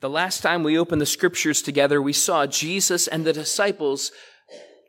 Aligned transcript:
The 0.00 0.10
last 0.10 0.40
time 0.40 0.62
we 0.62 0.78
opened 0.78 1.00
the 1.00 1.06
scriptures 1.06 1.60
together, 1.60 2.00
we 2.00 2.14
saw 2.14 2.46
Jesus 2.46 3.06
and 3.06 3.26
the 3.26 3.34
disciples 3.34 4.12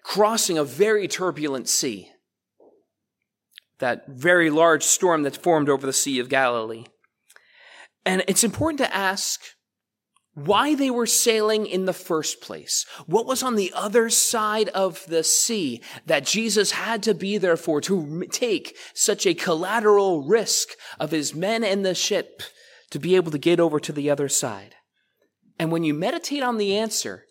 crossing 0.04 0.58
a 0.58 0.64
very 0.64 1.08
turbulent 1.08 1.68
sea. 1.68 2.10
That 3.80 4.08
very 4.08 4.50
large 4.50 4.84
storm 4.84 5.24
that 5.24 5.36
formed 5.36 5.68
over 5.68 5.86
the 5.86 5.94
Sea 5.94 6.20
of 6.20 6.30
Galilee. 6.30 6.86
And 8.06 8.24
it's 8.28 8.44
important 8.44 8.78
to 8.80 8.96
ask 8.96 9.42
why 10.34 10.76
they 10.76 10.90
were 10.90 11.06
sailing 11.06 11.66
in 11.66 11.86
the 11.86 11.94
first 11.94 12.40
place. 12.40 12.86
What 13.06 13.26
was 13.26 13.44
on 13.44 13.56
the 13.56 13.74
other 13.76 14.10
side 14.10 14.70
of 14.70 15.06
the 15.08 15.26
sea 15.26 15.82
that 16.06 16.26
Jesus 16.26 16.72
had 16.72 17.04
to 17.04 17.14
be 17.14 17.38
there 17.38 17.58
for 17.58 17.82
to 17.82 18.24
take 18.32 18.78
such 18.94 19.26
a 19.26 19.34
collateral 19.34 20.24
risk 20.24 20.70
of 21.02 21.12
his 21.12 21.36
men 21.36 21.66
and 21.66 21.86
the 21.86 21.94
ship 21.94 22.44
to 22.92 23.00
be 23.00 23.18
able 23.18 23.32
to 23.32 23.38
get 23.38 23.60
over 23.60 23.78
to 23.82 23.92
the 23.92 24.10
other 24.10 24.30
side? 24.30 24.76
And 25.62 25.72
when 25.72 25.84
you 25.84 25.94
meditate 25.94 26.42
on 26.42 26.58
the 26.58 26.76
answer, 26.76 27.26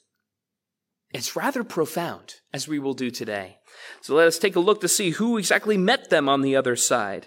it's 1.13 1.35
rather 1.35 1.65
profound, 1.65 2.37
as 2.55 2.69
we 2.69 2.79
will 2.79 2.95
do 2.95 3.11
today. 3.11 3.59
So 4.03 4.15
let 4.15 4.29
us 4.29 4.39
take 4.39 4.55
a 4.55 4.61
look 4.61 4.81
to 4.83 4.89
see 4.89 5.11
who 5.11 5.37
exactly 5.37 5.77
met 5.77 6.11
them 6.11 6.29
on 6.29 6.43
the 6.43 6.55
other 6.55 6.77
side. 6.77 7.27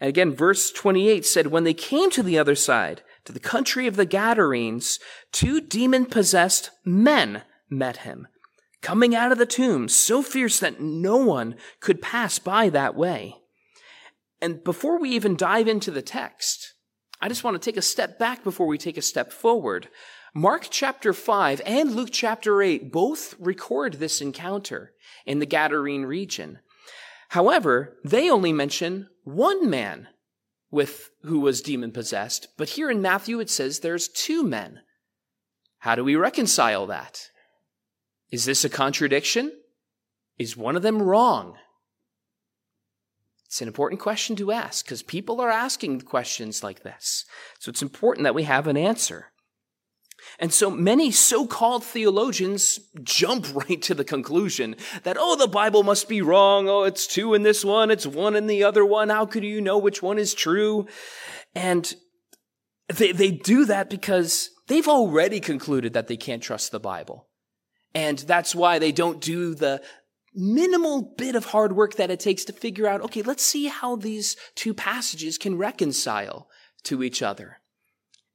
And 0.00 0.08
again, 0.08 0.34
verse 0.34 0.72
28 0.72 1.24
said, 1.24 1.46
When 1.46 1.62
they 1.62 1.72
came 1.72 2.10
to 2.10 2.24
the 2.24 2.36
other 2.36 2.56
side, 2.56 3.02
to 3.26 3.32
the 3.32 3.38
country 3.38 3.86
of 3.86 3.94
the 3.94 4.04
Gadarenes, 4.04 4.98
two 5.30 5.60
demon 5.60 6.04
possessed 6.04 6.70
men 6.84 7.42
met 7.68 7.98
him, 7.98 8.26
coming 8.82 9.14
out 9.14 9.30
of 9.30 9.38
the 9.38 9.46
tomb, 9.46 9.88
so 9.88 10.20
fierce 10.20 10.58
that 10.58 10.80
no 10.80 11.16
one 11.16 11.54
could 11.78 12.02
pass 12.02 12.40
by 12.40 12.68
that 12.70 12.96
way. 12.96 13.36
And 14.42 14.64
before 14.64 14.98
we 14.98 15.10
even 15.10 15.36
dive 15.36 15.68
into 15.68 15.92
the 15.92 16.02
text, 16.02 16.74
I 17.20 17.28
just 17.28 17.44
want 17.44 17.54
to 17.54 17.64
take 17.64 17.76
a 17.76 17.82
step 17.82 18.18
back 18.18 18.42
before 18.42 18.66
we 18.66 18.78
take 18.78 18.96
a 18.96 19.02
step 19.02 19.32
forward. 19.32 19.88
Mark 20.34 20.68
chapter 20.70 21.12
5 21.12 21.60
and 21.66 21.96
Luke 21.96 22.10
chapter 22.12 22.62
8 22.62 22.92
both 22.92 23.34
record 23.40 23.94
this 23.94 24.20
encounter 24.20 24.92
in 25.26 25.40
the 25.40 25.46
Gadarene 25.46 26.06
region. 26.06 26.60
However, 27.30 27.96
they 28.04 28.30
only 28.30 28.52
mention 28.52 29.08
one 29.24 29.68
man 29.68 30.06
with 30.70 31.10
who 31.22 31.40
was 31.40 31.62
demon 31.62 31.90
possessed, 31.90 32.46
but 32.56 32.70
here 32.70 32.90
in 32.90 33.02
Matthew 33.02 33.40
it 33.40 33.50
says 33.50 33.80
there's 33.80 34.06
two 34.06 34.44
men. 34.44 34.80
How 35.78 35.96
do 35.96 36.04
we 36.04 36.14
reconcile 36.14 36.86
that? 36.86 37.30
Is 38.30 38.44
this 38.44 38.64
a 38.64 38.68
contradiction? 38.68 39.52
Is 40.38 40.56
one 40.56 40.76
of 40.76 40.82
them 40.82 41.02
wrong? 41.02 41.56
It's 43.46 43.60
an 43.60 43.66
important 43.66 44.00
question 44.00 44.36
to 44.36 44.52
ask 44.52 44.84
because 44.84 45.02
people 45.02 45.40
are 45.40 45.50
asking 45.50 46.02
questions 46.02 46.62
like 46.62 46.84
this. 46.84 47.24
So 47.58 47.68
it's 47.68 47.82
important 47.82 48.22
that 48.22 48.34
we 48.34 48.44
have 48.44 48.68
an 48.68 48.76
answer. 48.76 49.29
And 50.38 50.52
so 50.52 50.70
many 50.70 51.10
so-called 51.10 51.84
theologians 51.84 52.80
jump 53.02 53.54
right 53.54 53.80
to 53.82 53.94
the 53.94 54.04
conclusion 54.04 54.76
that, 55.02 55.16
oh, 55.18 55.36
the 55.36 55.48
Bible 55.48 55.82
must 55.82 56.08
be 56.08 56.22
wrong. 56.22 56.68
Oh, 56.68 56.84
it's 56.84 57.06
two 57.06 57.34
in 57.34 57.42
this 57.42 57.64
one. 57.64 57.90
It's 57.90 58.06
one 58.06 58.36
in 58.36 58.46
the 58.46 58.64
other 58.64 58.84
one. 58.84 59.08
How 59.08 59.26
could 59.26 59.44
you 59.44 59.60
know 59.60 59.78
which 59.78 60.02
one 60.02 60.18
is 60.18 60.34
true? 60.34 60.86
And 61.54 61.92
they, 62.88 63.12
they 63.12 63.30
do 63.30 63.64
that 63.66 63.90
because 63.90 64.50
they've 64.68 64.88
already 64.88 65.40
concluded 65.40 65.92
that 65.92 66.08
they 66.08 66.16
can't 66.16 66.42
trust 66.42 66.72
the 66.72 66.80
Bible. 66.80 67.28
And 67.94 68.18
that's 68.18 68.54
why 68.54 68.78
they 68.78 68.92
don't 68.92 69.20
do 69.20 69.54
the 69.54 69.82
minimal 70.34 71.14
bit 71.16 71.34
of 71.34 71.46
hard 71.46 71.74
work 71.74 71.96
that 71.96 72.10
it 72.10 72.20
takes 72.20 72.44
to 72.44 72.52
figure 72.52 72.86
out, 72.86 73.00
okay, 73.00 73.22
let's 73.22 73.42
see 73.42 73.66
how 73.66 73.96
these 73.96 74.36
two 74.54 74.72
passages 74.72 75.38
can 75.38 75.58
reconcile 75.58 76.48
to 76.84 77.02
each 77.02 77.22
other. 77.22 77.59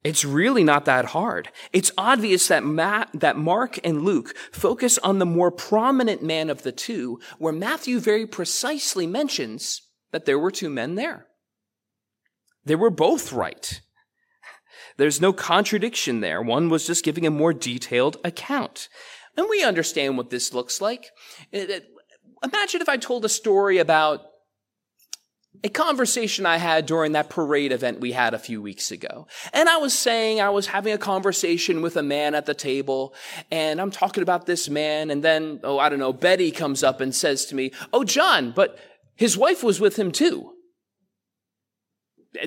It's 0.06 0.24
really 0.24 0.62
not 0.62 0.84
that 0.84 1.06
hard. 1.06 1.50
It's 1.72 1.90
obvious 1.98 2.46
that 2.46 2.64
Matt, 2.64 3.10
that 3.12 3.36
Mark 3.36 3.80
and 3.82 4.02
Luke 4.02 4.36
focus 4.52 4.98
on 4.98 5.18
the 5.18 5.26
more 5.26 5.50
prominent 5.50 6.22
man 6.22 6.48
of 6.48 6.62
the 6.62 6.70
two, 6.70 7.18
where 7.38 7.52
Matthew 7.52 7.98
very 7.98 8.24
precisely 8.24 9.04
mentions 9.04 9.82
that 10.12 10.24
there 10.24 10.38
were 10.38 10.52
two 10.52 10.70
men 10.70 10.94
there. 10.94 11.26
They 12.64 12.76
were 12.76 12.88
both 12.88 13.32
right. 13.32 13.80
There's 14.96 15.20
no 15.20 15.32
contradiction 15.32 16.20
there. 16.20 16.40
One 16.40 16.68
was 16.68 16.86
just 16.86 17.04
giving 17.04 17.26
a 17.26 17.30
more 17.32 17.52
detailed 17.52 18.16
account. 18.22 18.88
And 19.36 19.48
we 19.50 19.64
understand 19.64 20.16
what 20.16 20.30
this 20.30 20.54
looks 20.54 20.80
like. 20.80 21.10
Imagine 21.52 22.80
if 22.80 22.88
I 22.88 22.96
told 22.96 23.24
a 23.24 23.28
story 23.28 23.78
about 23.78 24.20
a 25.62 25.68
conversation 25.68 26.46
I 26.46 26.56
had 26.56 26.86
during 26.86 27.12
that 27.12 27.30
parade 27.30 27.72
event 27.72 28.00
we 28.00 28.12
had 28.12 28.34
a 28.34 28.38
few 28.38 28.60
weeks 28.60 28.90
ago. 28.90 29.26
And 29.52 29.68
I 29.68 29.76
was 29.76 29.96
saying 29.96 30.40
I 30.40 30.50
was 30.50 30.68
having 30.68 30.92
a 30.92 30.98
conversation 30.98 31.82
with 31.82 31.96
a 31.96 32.02
man 32.02 32.34
at 32.34 32.46
the 32.46 32.54
table 32.54 33.14
and 33.50 33.80
I'm 33.80 33.90
talking 33.90 34.22
about 34.22 34.46
this 34.46 34.68
man 34.68 35.10
and 35.10 35.22
then, 35.22 35.60
oh, 35.64 35.78
I 35.78 35.88
don't 35.88 35.98
know, 35.98 36.12
Betty 36.12 36.50
comes 36.50 36.82
up 36.82 37.00
and 37.00 37.14
says 37.14 37.46
to 37.46 37.54
me, 37.54 37.72
Oh, 37.92 38.04
John, 38.04 38.52
but 38.52 38.78
his 39.14 39.36
wife 39.36 39.62
was 39.62 39.80
with 39.80 39.98
him 39.98 40.12
too. 40.12 40.52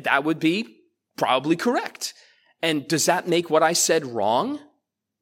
That 0.03 0.24
would 0.24 0.40
be 0.40 0.78
probably 1.18 1.56
correct. 1.56 2.14
And 2.62 2.88
does 2.88 3.06
that 3.06 3.28
make 3.28 3.50
what 3.50 3.64
I 3.64 3.74
said 3.74 4.06
wrong? 4.06 4.59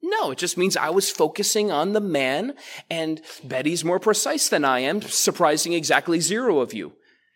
No, 0.02 0.31
it 0.31 0.38
just 0.38 0.58
means 0.58 0.78
I 0.78 0.90
was 0.90 1.09
focusing 1.09 1.72
on 1.72 1.94
the 1.94 2.02
man 2.02 2.53
and 2.90 3.22
Betty's 3.44 3.84
more 3.84 4.00
precise 4.00 4.47
than 4.47 4.64
I 4.64 4.80
am, 4.80 5.02
surprising 5.02 5.74
exactly 5.74 6.20
zero 6.20 6.59
of 6.59 6.74
you. 6.74 6.94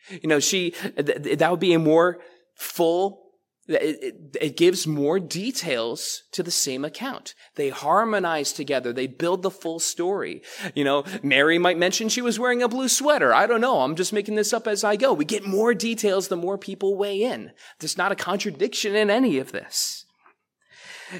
You 0.10 0.28
know, 0.28 0.40
she, 0.40 0.74
that 0.98 1.48
would 1.50 1.60
be 1.60 1.74
a 1.74 1.80
more 1.80 2.20
full, 2.56 3.32
it, 3.68 4.36
it, 4.40 4.58
gives 4.58 4.86
more 4.86 5.20
details 5.20 6.24
to 6.32 6.44
the 6.44 6.52
same 6.52 6.84
account. 6.84 7.36
They 7.56 7.70
harmonize 7.70 8.52
together. 8.52 8.92
They 8.92 9.08
build 9.08 9.42
the 9.42 9.52
full 9.52 9.80
story. 9.80 10.42
You 10.76 10.84
know, 10.84 11.04
Mary 11.24 11.58
might 11.58 11.78
mention 11.78 12.10
she 12.10 12.22
was 12.22 12.40
wearing 12.40 12.62
a 12.62 12.68
blue 12.68 12.88
sweater. 12.88 13.34
I 13.34 13.48
don't 13.48 13.62
know. 13.62 13.82
I'm 13.82 13.96
just 13.96 14.14
making 14.14 14.36
this 14.36 14.54
up 14.54 14.68
as 14.68 14.84
I 14.84 14.96
go. 14.96 15.14
We 15.14 15.26
get 15.26 15.46
more 15.46 15.74
details 15.74 16.28
the 16.28 16.36
more 16.36 16.58
people 16.58 16.98
weigh 16.98 17.22
in. 17.22 17.52
There's 17.80 17.98
not 17.98 18.12
a 18.12 18.16
contradiction 18.16 18.96
in 18.96 19.10
any 19.10 19.38
of 19.38 19.52
this. 19.52 20.06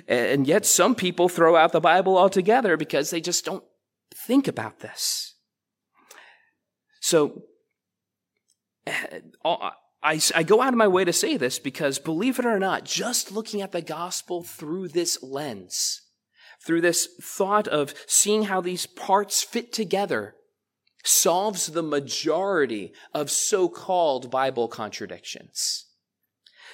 And 0.08 0.48
yet 0.48 0.66
some 0.66 0.96
people 0.96 1.30
throw 1.30 1.56
out 1.56 1.72
the 1.72 1.82
Bible 1.82 2.18
altogether 2.18 2.78
because 2.78 3.10
they 3.10 3.22
just 3.22 3.46
don't 3.46 3.64
think 4.14 4.48
about 4.48 4.80
this. 4.80 5.36
So 7.02 7.44
I, 10.04 10.20
I 10.34 10.44
go 10.44 10.62
out 10.62 10.74
of 10.74 10.78
my 10.78 10.88
way 10.88 11.06
to 11.06 11.14
say 11.14 11.38
this 11.38 11.60
because 11.60 12.00
believe 12.00 12.40
it 12.40 12.46
or 12.46 12.60
not, 12.60 12.86
just 12.86 13.32
looking 13.32 13.62
at 13.62 13.72
the 13.72 13.82
gospel 13.82 14.42
through 14.42 14.90
this 14.90 15.22
lens, 15.22 16.02
through 16.66 16.82
this 16.82 17.08
thought 17.22 17.68
of 17.68 17.94
seeing 18.08 18.44
how 18.44 18.62
these 18.62 18.88
parts 18.88 19.44
fit 19.44 19.72
together, 19.72 20.36
solves 21.04 21.68
the 21.68 21.84
majority 21.84 22.94
of 23.14 23.30
so-called 23.32 24.32
Bible 24.32 24.68
contradictions. 24.68 25.86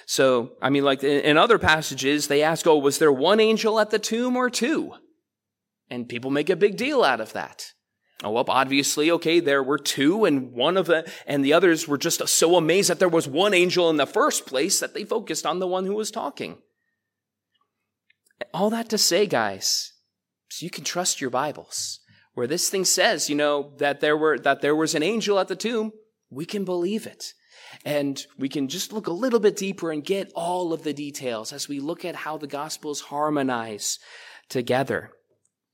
So, 0.06 0.52
I 0.62 0.70
mean, 0.70 0.84
like 0.84 1.04
in 1.04 1.36
other 1.36 1.58
passages, 1.58 2.28
they 2.28 2.42
ask, 2.42 2.66
oh, 2.66 2.78
was 2.78 2.98
there 2.98 3.12
one 3.12 3.40
angel 3.40 3.78
at 3.78 3.90
the 3.90 3.98
tomb 3.98 4.36
or 4.36 4.48
two? 4.48 4.94
And 5.90 6.08
people 6.08 6.30
make 6.30 6.48
a 6.48 6.56
big 6.56 6.76
deal 6.78 7.04
out 7.04 7.20
of 7.20 7.34
that. 7.34 7.72
Oh, 8.24 8.30
well, 8.30 8.44
obviously, 8.48 9.12
okay, 9.12 9.38
there 9.38 9.62
were 9.62 9.78
two 9.78 10.24
and 10.24 10.52
one 10.52 10.76
of 10.76 10.86
the, 10.86 11.08
and 11.24 11.44
the 11.44 11.52
others 11.52 11.86
were 11.86 11.98
just 11.98 12.26
so 12.26 12.56
amazed 12.56 12.90
that 12.90 12.98
there 12.98 13.08
was 13.08 13.28
one 13.28 13.54
angel 13.54 13.88
in 13.90 13.96
the 13.96 14.06
first 14.06 14.44
place 14.44 14.80
that 14.80 14.92
they 14.92 15.04
focused 15.04 15.46
on 15.46 15.60
the 15.60 15.68
one 15.68 15.86
who 15.86 15.94
was 15.94 16.10
talking. 16.10 16.58
All 18.52 18.70
that 18.70 18.88
to 18.88 18.98
say, 18.98 19.26
guys, 19.26 19.92
so 20.48 20.64
you 20.64 20.70
can 20.70 20.82
trust 20.82 21.20
your 21.20 21.30
Bibles. 21.30 22.00
Where 22.34 22.46
this 22.46 22.68
thing 22.70 22.84
says, 22.84 23.28
you 23.28 23.36
know, 23.36 23.72
that 23.78 24.00
there 24.00 24.16
were, 24.16 24.38
that 24.38 24.62
there 24.62 24.76
was 24.76 24.94
an 24.94 25.02
angel 25.02 25.38
at 25.38 25.48
the 25.48 25.56
tomb, 25.56 25.92
we 26.30 26.44
can 26.44 26.64
believe 26.64 27.06
it. 27.06 27.34
And 27.84 28.24
we 28.36 28.48
can 28.48 28.68
just 28.68 28.92
look 28.92 29.06
a 29.06 29.12
little 29.12 29.40
bit 29.40 29.56
deeper 29.56 29.92
and 29.92 30.04
get 30.04 30.32
all 30.34 30.72
of 30.72 30.82
the 30.82 30.92
details 30.92 31.52
as 31.52 31.68
we 31.68 31.80
look 31.80 32.04
at 32.04 32.16
how 32.16 32.36
the 32.36 32.46
Gospels 32.46 33.02
harmonize 33.02 33.98
together. 34.48 35.10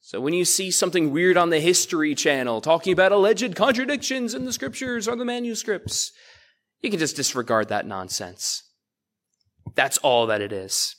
So 0.06 0.20
when 0.20 0.34
you 0.34 0.44
see 0.44 0.70
something 0.70 1.12
weird 1.12 1.38
on 1.38 1.48
the 1.48 1.60
History 1.60 2.14
Channel 2.14 2.60
talking 2.60 2.92
about 2.92 3.10
alleged 3.10 3.56
contradictions 3.56 4.34
in 4.34 4.44
the 4.44 4.52
scriptures 4.52 5.08
or 5.08 5.16
the 5.16 5.24
manuscripts, 5.24 6.12
you 6.82 6.90
can 6.90 6.98
just 6.98 7.16
disregard 7.16 7.70
that 7.70 7.86
nonsense. 7.86 8.64
That's 9.74 9.96
all 9.96 10.26
that 10.26 10.42
it 10.42 10.52
is. 10.52 10.94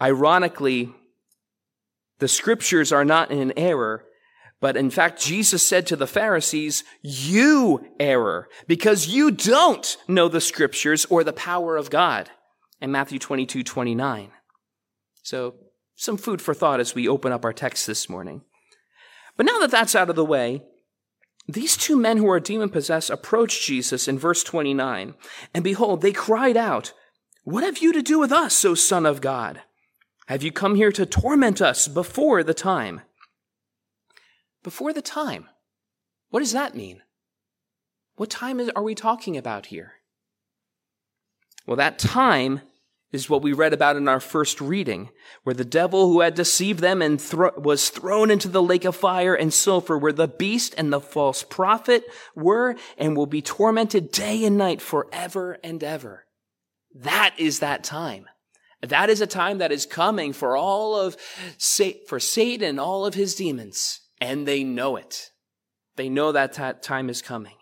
Ironically, 0.00 0.92
the 2.18 2.28
scriptures 2.28 2.92
are 2.92 3.02
not 3.02 3.30
in 3.30 3.54
error, 3.56 4.04
but 4.60 4.76
in 4.76 4.90
fact, 4.90 5.22
Jesus 5.22 5.66
said 5.66 5.86
to 5.86 5.96
the 5.96 6.06
Pharisees, 6.06 6.84
you 7.00 7.86
error, 7.98 8.50
because 8.68 9.08
you 9.08 9.30
don't 9.30 9.96
know 10.06 10.28
the 10.28 10.42
scriptures 10.42 11.06
or 11.06 11.24
the 11.24 11.32
power 11.32 11.78
of 11.78 11.88
God. 11.88 12.28
In 12.78 12.92
Matthew 12.92 13.18
22, 13.18 13.62
29. 13.62 14.32
So 15.22 15.54
some 15.94 16.16
food 16.16 16.42
for 16.42 16.54
thought 16.54 16.80
as 16.80 16.94
we 16.94 17.08
open 17.08 17.32
up 17.32 17.44
our 17.44 17.52
text 17.52 17.86
this 17.86 18.08
morning. 18.08 18.42
But 19.36 19.46
now 19.46 19.58
that 19.60 19.70
that's 19.70 19.94
out 19.94 20.10
of 20.10 20.16
the 20.16 20.24
way, 20.24 20.62
these 21.46 21.76
two 21.76 21.96
men 21.96 22.16
who 22.16 22.28
are 22.30 22.40
demon 22.40 22.70
possessed 22.70 23.10
approached 23.10 23.64
Jesus 23.64 24.08
in 24.08 24.18
verse 24.18 24.42
29. 24.42 25.14
And 25.52 25.64
behold, 25.64 26.00
they 26.00 26.12
cried 26.12 26.56
out, 26.56 26.92
What 27.42 27.64
have 27.64 27.78
you 27.78 27.92
to 27.92 28.02
do 28.02 28.18
with 28.18 28.32
us, 28.32 28.64
O 28.64 28.74
Son 28.74 29.04
of 29.04 29.20
God? 29.20 29.60
Have 30.26 30.42
you 30.42 30.50
come 30.50 30.74
here 30.74 30.92
to 30.92 31.04
torment 31.04 31.60
us 31.60 31.86
before 31.86 32.42
the 32.42 32.54
time? 32.54 33.02
Before 34.62 34.92
the 34.92 35.02
time. 35.02 35.48
What 36.30 36.40
does 36.40 36.52
that 36.52 36.74
mean? 36.74 37.02
What 38.16 38.30
time 38.30 38.60
are 38.74 38.82
we 38.82 38.94
talking 38.94 39.36
about 39.36 39.66
here? 39.66 39.94
Well, 41.66 41.76
that 41.76 41.98
time 41.98 42.62
is 43.14 43.30
what 43.30 43.42
we 43.42 43.52
read 43.52 43.72
about 43.72 43.96
in 43.96 44.08
our 44.08 44.20
first 44.20 44.60
reading, 44.60 45.10
where 45.42 45.54
the 45.54 45.64
devil 45.64 46.08
who 46.08 46.20
had 46.20 46.34
deceived 46.34 46.80
them 46.80 47.00
and 47.00 47.20
thro- 47.20 47.52
was 47.56 47.88
thrown 47.88 48.30
into 48.30 48.48
the 48.48 48.62
lake 48.62 48.84
of 48.84 48.96
fire 48.96 49.34
and 49.34 49.52
sulfur, 49.52 49.96
where 49.96 50.12
the 50.12 50.28
beast 50.28 50.74
and 50.76 50.92
the 50.92 51.00
false 51.00 51.42
prophet 51.42 52.04
were 52.34 52.76
and 52.98 53.16
will 53.16 53.26
be 53.26 53.42
tormented 53.42 54.10
day 54.10 54.44
and 54.44 54.58
night 54.58 54.82
forever 54.82 55.58
and 55.62 55.82
ever. 55.82 56.26
That 56.94 57.34
is 57.38 57.60
that 57.60 57.84
time. 57.84 58.26
That 58.82 59.08
is 59.08 59.20
a 59.20 59.26
time 59.26 59.58
that 59.58 59.72
is 59.72 59.86
coming 59.86 60.32
for 60.32 60.56
all 60.56 60.94
of, 60.96 61.16
for 62.06 62.20
Satan, 62.20 62.78
all 62.78 63.06
of 63.06 63.14
his 63.14 63.34
demons, 63.34 64.00
and 64.20 64.46
they 64.46 64.62
know 64.62 64.96
it. 64.96 65.30
They 65.96 66.08
know 66.08 66.32
that 66.32 66.54
that 66.54 66.82
time 66.82 67.08
is 67.08 67.22
coming. 67.22 67.54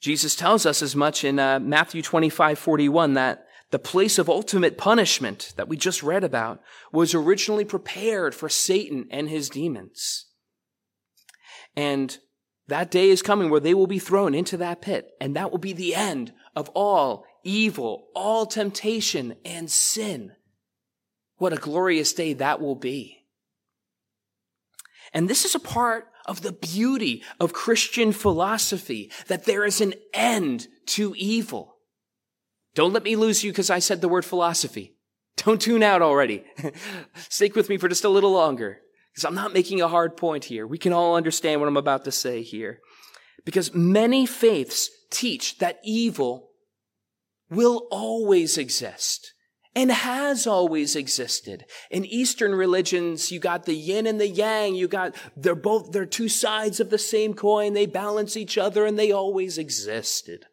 Jesus 0.00 0.34
tells 0.34 0.66
us 0.66 0.82
as 0.82 0.96
much 0.96 1.22
in 1.22 1.38
uh, 1.38 1.60
Matthew 1.60 2.02
25, 2.02 2.58
41 2.58 3.14
that 3.14 3.46
the 3.72 3.78
place 3.78 4.18
of 4.18 4.28
ultimate 4.28 4.76
punishment 4.76 5.54
that 5.56 5.66
we 5.66 5.78
just 5.78 6.02
read 6.02 6.22
about 6.22 6.62
was 6.92 7.14
originally 7.14 7.64
prepared 7.64 8.34
for 8.34 8.50
Satan 8.50 9.08
and 9.10 9.30
his 9.30 9.48
demons. 9.48 10.26
And 11.74 12.18
that 12.68 12.90
day 12.90 13.08
is 13.08 13.22
coming 13.22 13.48
where 13.48 13.60
they 13.60 13.72
will 13.72 13.86
be 13.86 13.98
thrown 13.98 14.34
into 14.34 14.58
that 14.58 14.82
pit, 14.82 15.08
and 15.22 15.34
that 15.34 15.50
will 15.50 15.58
be 15.58 15.72
the 15.72 15.94
end 15.94 16.34
of 16.54 16.68
all 16.74 17.24
evil, 17.44 18.08
all 18.14 18.44
temptation 18.44 19.36
and 19.42 19.70
sin. 19.70 20.32
What 21.38 21.54
a 21.54 21.56
glorious 21.56 22.12
day 22.12 22.34
that 22.34 22.60
will 22.60 22.76
be. 22.76 23.24
And 25.14 25.30
this 25.30 25.46
is 25.46 25.54
a 25.54 25.60
part 25.60 26.08
of 26.26 26.42
the 26.42 26.52
beauty 26.52 27.22
of 27.40 27.54
Christian 27.54 28.12
philosophy, 28.12 29.10
that 29.28 29.46
there 29.46 29.64
is 29.64 29.80
an 29.80 29.94
end 30.12 30.68
to 30.88 31.14
evil. 31.16 31.71
Don't 32.74 32.92
let 32.92 33.04
me 33.04 33.16
lose 33.16 33.44
you 33.44 33.52
because 33.52 33.70
I 33.70 33.78
said 33.78 34.00
the 34.00 34.08
word 34.08 34.24
philosophy. 34.24 34.96
Don't 35.36 35.60
tune 35.60 35.82
out 35.82 36.02
already. 36.02 36.44
Stick 37.14 37.54
with 37.54 37.68
me 37.68 37.78
for 37.78 37.88
just 37.88 38.04
a 38.04 38.08
little 38.08 38.32
longer 38.32 38.80
because 39.12 39.24
I'm 39.24 39.34
not 39.34 39.52
making 39.52 39.80
a 39.80 39.88
hard 39.88 40.16
point 40.16 40.44
here. 40.44 40.66
We 40.66 40.78
can 40.78 40.92
all 40.92 41.16
understand 41.16 41.60
what 41.60 41.68
I'm 41.68 41.76
about 41.76 42.04
to 42.04 42.12
say 42.12 42.42
here. 42.42 42.80
Because 43.44 43.74
many 43.74 44.24
faiths 44.24 44.90
teach 45.10 45.58
that 45.58 45.80
evil 45.84 46.50
will 47.50 47.86
always 47.90 48.56
exist 48.56 49.32
and 49.74 49.90
has 49.90 50.46
always 50.46 50.94
existed. 50.94 51.64
In 51.90 52.04
Eastern 52.04 52.54
religions, 52.54 53.32
you 53.32 53.40
got 53.40 53.64
the 53.64 53.74
yin 53.74 54.06
and 54.06 54.20
the 54.20 54.28
yang. 54.28 54.74
You 54.74 54.86
got, 54.86 55.14
they're 55.36 55.54
both, 55.54 55.92
they're 55.92 56.04
two 56.04 56.28
sides 56.28 56.78
of 56.78 56.90
the 56.90 56.98
same 56.98 57.32
coin. 57.32 57.72
They 57.72 57.86
balance 57.86 58.36
each 58.36 58.58
other 58.58 58.84
and 58.84 58.98
they 58.98 59.12
always 59.12 59.56
existed. 59.56 60.46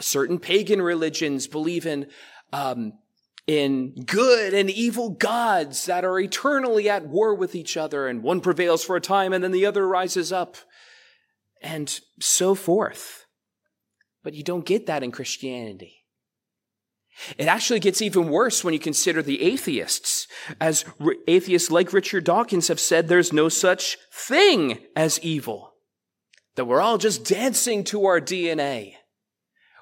Certain 0.00 0.38
pagan 0.38 0.82
religions 0.82 1.46
believe 1.46 1.86
in, 1.86 2.08
um, 2.52 2.94
in 3.46 3.94
good 4.04 4.52
and 4.52 4.68
evil 4.68 5.10
gods 5.10 5.86
that 5.86 6.04
are 6.04 6.18
eternally 6.18 6.90
at 6.90 7.06
war 7.06 7.34
with 7.34 7.54
each 7.54 7.76
other 7.76 8.08
and 8.08 8.24
one 8.24 8.40
prevails 8.40 8.82
for 8.84 8.96
a 8.96 9.00
time 9.00 9.32
and 9.32 9.44
then 9.44 9.52
the 9.52 9.66
other 9.66 9.86
rises 9.86 10.32
up 10.32 10.56
and 11.62 12.00
so 12.18 12.56
forth. 12.56 13.26
But 14.24 14.34
you 14.34 14.42
don't 14.42 14.66
get 14.66 14.86
that 14.86 15.04
in 15.04 15.12
Christianity. 15.12 15.95
It 17.38 17.46
actually 17.46 17.80
gets 17.80 18.02
even 18.02 18.28
worse 18.28 18.62
when 18.62 18.74
you 18.74 18.80
consider 18.80 19.22
the 19.22 19.42
atheists. 19.42 20.26
As 20.60 20.84
atheists 21.26 21.70
like 21.70 21.92
Richard 21.92 22.24
Dawkins 22.24 22.68
have 22.68 22.80
said, 22.80 23.08
there's 23.08 23.32
no 23.32 23.48
such 23.48 23.98
thing 24.12 24.78
as 24.94 25.18
evil. 25.20 25.74
That 26.56 26.66
we're 26.66 26.80
all 26.80 26.98
just 26.98 27.24
dancing 27.24 27.84
to 27.84 28.06
our 28.06 28.20
DNA. 28.20 28.94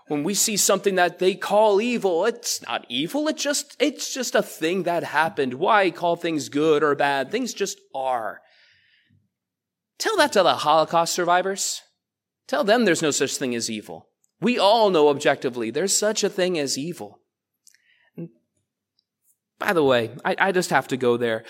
When 0.07 0.23
we 0.23 0.35
see 0.35 0.57
something 0.57 0.97
that 0.97 1.19
they 1.19 1.35
call 1.35 1.81
evil, 1.81 2.27
it's 2.27 2.61
not 2.63 2.85
evil. 2.89 3.27
It 3.29 3.39
just, 3.39 3.77
it's 3.79 4.13
just 4.13 4.35
a 4.35 4.43
thing 4.43 4.83
that 4.83 5.03
happened. 5.03 5.55
Why 5.55 5.91
call 5.91 6.17
things 6.17 6.49
good 6.49 6.83
or 6.83 6.95
bad? 6.95 7.31
Things 7.31 7.55
just 7.55 7.81
are. 7.95 8.41
Tell 9.99 10.17
that 10.19 10.33
to 10.35 10.43
the 10.43 10.57
Holocaust 10.57 11.15
survivors. 11.15 11.81
Tell 12.47 12.65
them 12.65 12.85
there's 12.85 13.03
no 13.03 13.11
such 13.11 13.37
thing 13.37 13.55
as 13.55 13.71
evil. 13.71 14.09
We 14.41 14.59
all 14.59 14.91
know 14.91 15.09
objectively 15.09 15.71
there's 15.71 15.97
such 15.97 16.23
a 16.23 16.29
thing 16.29 16.59
as 16.59 16.77
evil. 16.77 17.21
By 19.59 19.73
the 19.73 19.85
way, 19.85 20.11
I, 20.25 20.37
I 20.39 20.53
just 20.53 20.71
have 20.71 20.89
to 20.89 20.97
go 20.97 21.17
there. 21.17 21.45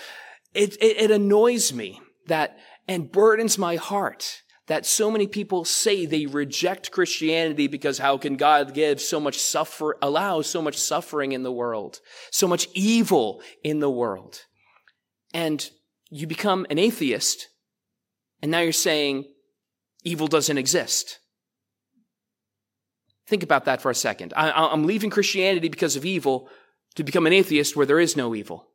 It, 0.52 0.76
it, 0.80 0.96
it 0.98 1.10
annoys 1.10 1.72
me 1.72 2.00
that 2.26 2.58
and 2.86 3.10
burdens 3.10 3.58
my 3.58 3.76
heart 3.76 4.42
that 4.66 4.86
so 4.86 5.10
many 5.10 5.26
people 5.26 5.64
say 5.64 6.06
they 6.06 6.26
reject 6.26 6.90
Christianity 6.90 7.66
because 7.66 7.98
how 7.98 8.16
can 8.16 8.36
God 8.36 8.72
give 8.72 9.00
so 9.00 9.20
much 9.20 9.38
suffer, 9.38 9.98
allow 10.00 10.40
so 10.40 10.62
much 10.62 10.76
suffering 10.76 11.32
in 11.32 11.42
the 11.42 11.52
world, 11.52 12.00
so 12.30 12.48
much 12.48 12.68
evil 12.72 13.42
in 13.62 13.80
the 13.80 13.90
world? 13.90 14.42
And 15.34 15.68
you 16.10 16.26
become 16.26 16.66
an 16.70 16.78
atheist, 16.78 17.48
and 18.40 18.50
now 18.50 18.60
you're 18.60 18.72
saying 18.72 19.24
evil 20.02 20.28
doesn't 20.28 20.56
exist. 20.56 21.18
Think 23.26 23.42
about 23.42 23.66
that 23.66 23.82
for 23.82 23.90
a 23.90 23.94
second. 23.94 24.32
I, 24.36 24.72
am 24.72 24.86
leaving 24.86 25.10
Christianity 25.10 25.68
because 25.68 25.96
of 25.96 26.04
evil 26.04 26.48
to 26.96 27.04
become 27.04 27.26
an 27.26 27.32
atheist 27.32 27.76
where 27.76 27.86
there 27.86 28.00
is 28.00 28.16
no 28.16 28.34
evil. 28.34 28.68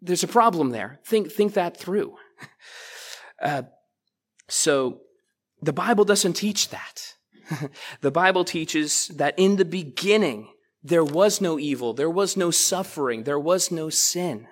There's 0.00 0.22
a 0.22 0.28
problem 0.28 0.70
there. 0.70 1.00
Think, 1.04 1.32
think 1.32 1.54
that 1.54 1.76
through. 1.76 2.16
Uh, 3.42 3.62
so 4.48 5.00
the 5.60 5.72
Bible 5.72 6.04
doesn't 6.04 6.34
teach 6.34 6.68
that. 6.70 7.14
the 8.00 8.12
Bible 8.12 8.44
teaches 8.44 9.08
that 9.08 9.34
in 9.36 9.56
the 9.56 9.64
beginning, 9.64 10.48
there 10.82 11.04
was 11.04 11.40
no 11.40 11.58
evil, 11.58 11.92
there 11.92 12.08
was 12.08 12.36
no 12.36 12.50
suffering, 12.50 13.24
there 13.24 13.38
was 13.38 13.70
no 13.70 13.90
sin. 13.90 14.46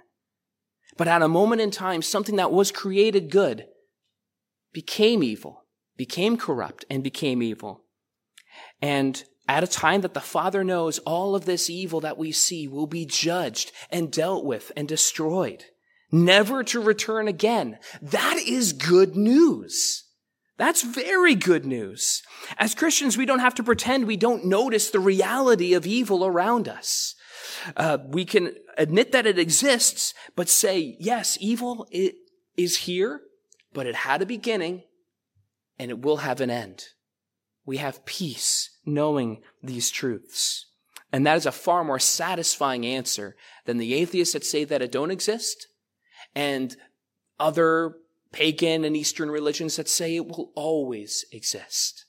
But 0.96 1.08
at 1.08 1.23
a 1.23 1.28
moment 1.28 1.61
in 1.61 1.70
time, 1.70 2.02
something 2.02 2.37
that 2.37 2.52
was 2.52 2.73
created 2.73 3.31
good 3.31 3.67
became 4.73 5.23
evil, 5.23 5.64
became 5.96 6.37
corrupt, 6.37 6.85
and 6.90 7.05
became 7.05 7.43
evil. 7.43 7.85
And 8.81 9.23
at 9.48 9.64
a 9.64 9.66
time 9.66 10.02
that 10.02 10.14
the 10.14 10.20
Father 10.20 10.62
knows 10.62 10.98
all 11.00 11.34
of 11.34 11.44
this 11.44 11.68
evil 11.68 12.00
that 12.00 12.18
we 12.18 12.32
see 12.32 12.68
will 12.68 12.86
be 12.86 13.04
judged 13.04 13.72
and 13.90 14.12
dealt 14.12 14.44
with 14.44 14.70
and 14.76 14.86
destroyed, 14.88 15.64
never 16.11 16.62
to 16.64 16.80
return 16.80 17.28
again. 17.28 17.78
That 18.00 18.37
is 18.37 18.72
good 18.72 19.16
news. 19.16 20.04
That's 20.58 20.82
very 20.82 21.34
good 21.34 21.64
news. 21.64 22.22
As 22.56 22.75
Christians, 22.75 23.16
we 23.16 23.26
don't 23.26 23.40
have 23.40 23.54
to 23.56 23.64
pretend 23.64 24.06
we 24.06 24.16
don't 24.16 24.44
notice 24.44 24.90
the 24.90 25.00
reality 25.00 25.75
of 25.75 25.87
evil 25.87 26.25
around 26.25 26.68
us. 26.68 27.14
Uh, 27.76 27.99
we 28.06 28.25
can 28.25 28.54
admit 28.78 29.12
that 29.12 29.26
it 29.26 29.38
exists, 29.38 30.14
but 30.37 30.49
say, 30.49 30.96
yes, 31.00 31.37
evil 31.40 31.88
is 32.56 32.76
here, 32.76 33.22
but 33.72 33.87
it 33.87 33.94
had 33.94 34.22
a 34.22 34.26
beginning 34.26 34.84
and 35.78 35.90
it 35.90 36.00
will 36.00 36.18
have 36.18 36.40
an 36.40 36.50
end. 36.50 36.84
We 37.64 37.76
have 37.78 38.04
peace 38.04 38.71
knowing 38.85 39.42
these 39.62 39.90
truths. 39.90 40.66
And 41.12 41.26
that 41.26 41.37
is 41.37 41.47
a 41.47 41.52
far 41.52 41.85
more 41.85 41.99
satisfying 41.99 42.87
answer 42.87 43.37
than 43.66 43.76
the 43.76 43.95
atheists 43.95 44.33
that 44.33 44.45
say 44.45 44.64
that 44.64 44.83
it 44.83 44.90
don't 44.90 45.11
exist 45.11 45.69
and 46.35 46.76
other 47.38 47.97
pagan 48.33 48.85
and 48.85 48.97
Eastern 48.97 49.31
religions 49.31 49.76
that 49.76 49.88
say 49.88 50.16
it 50.16 50.26
will 50.26 50.52
always 50.54 51.25
exist. 51.33 52.07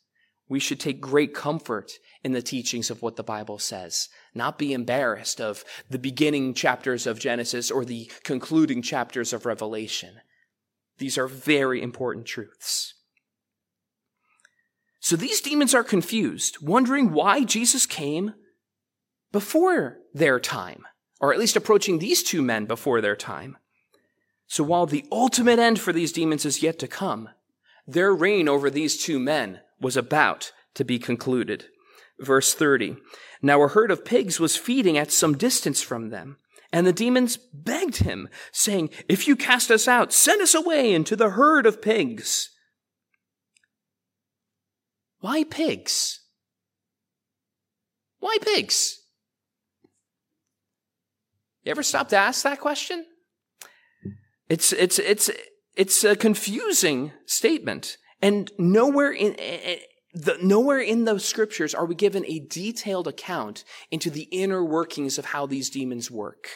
We 0.48 0.60
should 0.60 0.80
take 0.80 1.02
great 1.02 1.34
comfort 1.34 1.94
in 2.24 2.32
the 2.32 2.42
teachings 2.42 2.90
of 2.90 3.02
what 3.02 3.16
the 3.16 3.24
Bible 3.24 3.60
says, 3.60 4.10
not 4.34 4.58
be 4.58 4.74
embarrassed 4.74 5.42
of 5.42 5.66
the 5.90 6.00
beginning 6.00 6.54
chapters 6.54 7.06
of 7.06 7.20
Genesis 7.20 7.70
or 7.70 7.84
the 7.84 8.10
concluding 8.24 8.82
chapters 8.82 9.34
of 9.34 9.46
Revelation. 9.46 10.22
These 11.00 11.18
are 11.18 11.28
very 11.28 11.82
important 11.82 12.26
truths. 12.26 12.94
So 15.04 15.18
these 15.18 15.42
demons 15.42 15.76
are 15.76 15.84
confused, 15.84 16.60
wondering 16.62 17.12
why 17.12 17.44
Jesus 17.44 17.86
came 17.86 18.36
before 19.34 19.98
their 20.14 20.40
time, 20.40 20.86
or 21.20 21.34
at 21.34 21.40
least 21.40 21.58
approaching 21.58 22.00
these 22.00 22.24
two 22.24 22.42
men 22.42 22.66
before 22.66 23.02
their 23.02 23.18
time. 23.18 23.58
So 24.48 24.64
while 24.64 24.86
the 24.86 25.04
ultimate 25.12 25.60
end 25.60 25.78
for 25.78 25.92
these 25.92 26.14
demons 26.14 26.46
is 26.46 26.64
yet 26.64 26.80
to 26.80 26.88
come, 26.88 27.28
their 27.86 28.16
reign 28.16 28.48
over 28.48 28.70
these 28.70 29.04
two 29.04 29.20
men 29.20 29.60
was 29.78 29.98
about 29.98 30.54
to 30.76 30.86
be 30.86 31.00
concluded. 31.00 31.66
Verse 32.18 32.54
30. 32.54 32.96
Now 33.42 33.62
a 33.62 33.68
herd 33.68 33.92
of 33.92 34.06
pigs 34.06 34.40
was 34.40 34.56
feeding 34.56 34.98
at 34.98 35.12
some 35.12 35.38
distance 35.38 35.82
from 35.82 36.12
them. 36.12 36.38
And 36.72 36.88
the 36.88 36.94
demons 36.94 37.36
begged 37.36 37.98
him, 37.98 38.30
saying, 38.54 38.90
If 39.10 39.28
you 39.28 39.36
cast 39.36 39.70
us 39.70 39.86
out, 39.86 40.14
send 40.14 40.42
us 40.42 40.56
away 40.56 40.94
into 40.94 41.18
the 41.18 41.32
herd 41.32 41.66
of 41.66 41.82
pigs. 41.82 42.52
Why 45.24 45.46
pigs? 45.46 46.20
Why 48.20 48.38
pigs? 48.42 49.00
You 51.64 51.72
ever 51.72 51.82
stop 51.82 52.10
to 52.10 52.18
ask 52.18 52.44
that 52.44 52.60
question? 52.60 53.06
It's, 54.50 54.74
it's, 54.74 55.00
it's, 55.00 55.30
it's 55.78 56.04
a 56.04 56.18
confusing 56.18 57.14
statement. 57.26 57.96
And 58.22 58.52
nowhere 58.60 59.14
in, 59.14 59.36
eh, 59.40 59.60
eh, 59.64 59.76
the, 60.14 60.38
nowhere 60.44 60.82
in 60.82 61.06
the 61.06 61.18
scriptures 61.20 61.74
are 61.74 61.86
we 61.86 61.96
given 61.96 62.26
a 62.26 62.46
detailed 62.50 63.08
account 63.08 63.64
into 63.92 64.10
the 64.10 64.24
inner 64.24 64.62
workings 64.62 65.18
of 65.18 65.24
how 65.24 65.46
these 65.46 65.70
demons 65.70 66.12
work. 66.12 66.50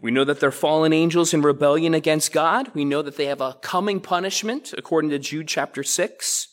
We 0.00 0.12
know 0.12 0.22
that 0.22 0.38
they're 0.38 0.52
fallen 0.52 0.92
angels 0.92 1.34
in 1.34 1.42
rebellion 1.42 1.92
against 1.92 2.32
God. 2.32 2.70
We 2.72 2.84
know 2.84 3.02
that 3.02 3.16
they 3.16 3.26
have 3.26 3.40
a 3.40 3.58
coming 3.62 3.98
punishment, 3.98 4.72
according 4.78 5.10
to 5.10 5.18
Jude 5.18 5.48
chapter 5.48 5.82
6. 5.82 6.52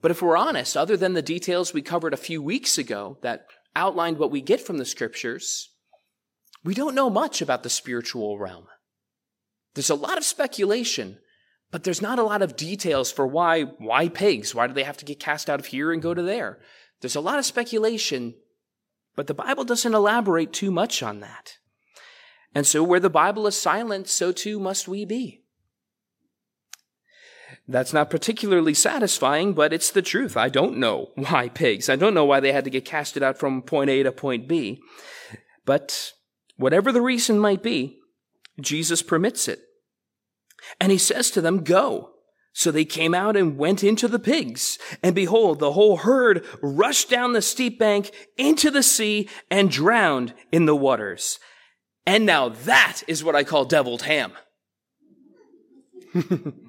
But 0.00 0.10
if 0.10 0.22
we're 0.22 0.36
honest, 0.36 0.76
other 0.76 0.96
than 0.96 1.14
the 1.14 1.22
details 1.22 1.74
we 1.74 1.82
covered 1.82 2.14
a 2.14 2.18
few 2.18 2.42
weeks 2.42 2.78
ago 2.78 3.18
that 3.22 3.46
outlined 3.74 4.18
what 4.18 4.30
we 4.30 4.40
get 4.40 4.60
from 4.60 4.78
the 4.78 4.84
scriptures, 4.84 5.70
we 6.64 6.74
don't 6.74 6.94
know 6.94 7.10
much 7.10 7.42
about 7.42 7.62
the 7.62 7.70
spiritual 7.70 8.38
realm. 8.38 8.66
There's 9.74 9.90
a 9.90 9.94
lot 9.94 10.18
of 10.18 10.24
speculation, 10.24 11.18
but 11.70 11.84
there's 11.84 12.02
not 12.02 12.18
a 12.18 12.24
lot 12.24 12.42
of 12.42 12.56
details 12.56 13.10
for 13.10 13.26
why, 13.26 13.62
why 13.62 14.08
pigs? 14.08 14.54
Why 14.54 14.66
do 14.66 14.72
they 14.72 14.84
have 14.84 14.96
to 14.98 15.04
get 15.04 15.20
cast 15.20 15.50
out 15.50 15.60
of 15.60 15.66
here 15.66 15.92
and 15.92 16.02
go 16.02 16.14
to 16.14 16.22
there? 16.22 16.58
There's 17.00 17.16
a 17.16 17.20
lot 17.20 17.38
of 17.38 17.44
speculation, 17.44 18.34
but 19.14 19.26
the 19.26 19.34
Bible 19.34 19.64
doesn't 19.64 19.94
elaborate 19.94 20.52
too 20.52 20.70
much 20.70 21.02
on 21.02 21.20
that. 21.20 21.58
And 22.54 22.66
so 22.66 22.82
where 22.82 23.00
the 23.00 23.10
Bible 23.10 23.46
is 23.46 23.56
silent, 23.56 24.08
so 24.08 24.32
too 24.32 24.58
must 24.58 24.88
we 24.88 25.04
be. 25.04 25.44
That's 27.70 27.92
not 27.92 28.08
particularly 28.08 28.72
satisfying, 28.72 29.52
but 29.52 29.74
it's 29.74 29.90
the 29.90 30.00
truth. 30.00 30.38
I 30.38 30.48
don't 30.48 30.78
know 30.78 31.10
why 31.14 31.50
pigs. 31.50 31.90
I 31.90 31.96
don't 31.96 32.14
know 32.14 32.24
why 32.24 32.40
they 32.40 32.52
had 32.52 32.64
to 32.64 32.70
get 32.70 32.86
casted 32.86 33.22
out 33.22 33.38
from 33.38 33.62
point 33.62 33.90
A 33.90 34.02
to 34.02 34.10
point 34.10 34.48
B. 34.48 34.80
But 35.66 36.12
whatever 36.56 36.90
the 36.90 37.02
reason 37.02 37.38
might 37.38 37.62
be, 37.62 37.98
Jesus 38.58 39.02
permits 39.02 39.48
it. 39.48 39.60
And 40.80 40.90
he 40.90 40.98
says 40.98 41.30
to 41.32 41.42
them, 41.42 41.62
Go. 41.62 42.12
So 42.54 42.72
they 42.72 42.86
came 42.86 43.14
out 43.14 43.36
and 43.36 43.58
went 43.58 43.84
into 43.84 44.08
the 44.08 44.18
pigs. 44.18 44.78
And 45.00 45.14
behold, 45.14 45.60
the 45.60 45.72
whole 45.72 45.98
herd 45.98 46.44
rushed 46.60 47.08
down 47.08 47.32
the 47.32 47.42
steep 47.42 47.78
bank 47.78 48.10
into 48.36 48.70
the 48.70 48.82
sea 48.82 49.28
and 49.48 49.70
drowned 49.70 50.34
in 50.50 50.64
the 50.64 50.74
waters. 50.74 51.38
And 52.04 52.26
now 52.26 52.48
that 52.48 53.02
is 53.06 53.22
what 53.22 53.36
I 53.36 53.44
call 53.44 53.66
deviled 53.66 54.02
ham. 54.02 54.32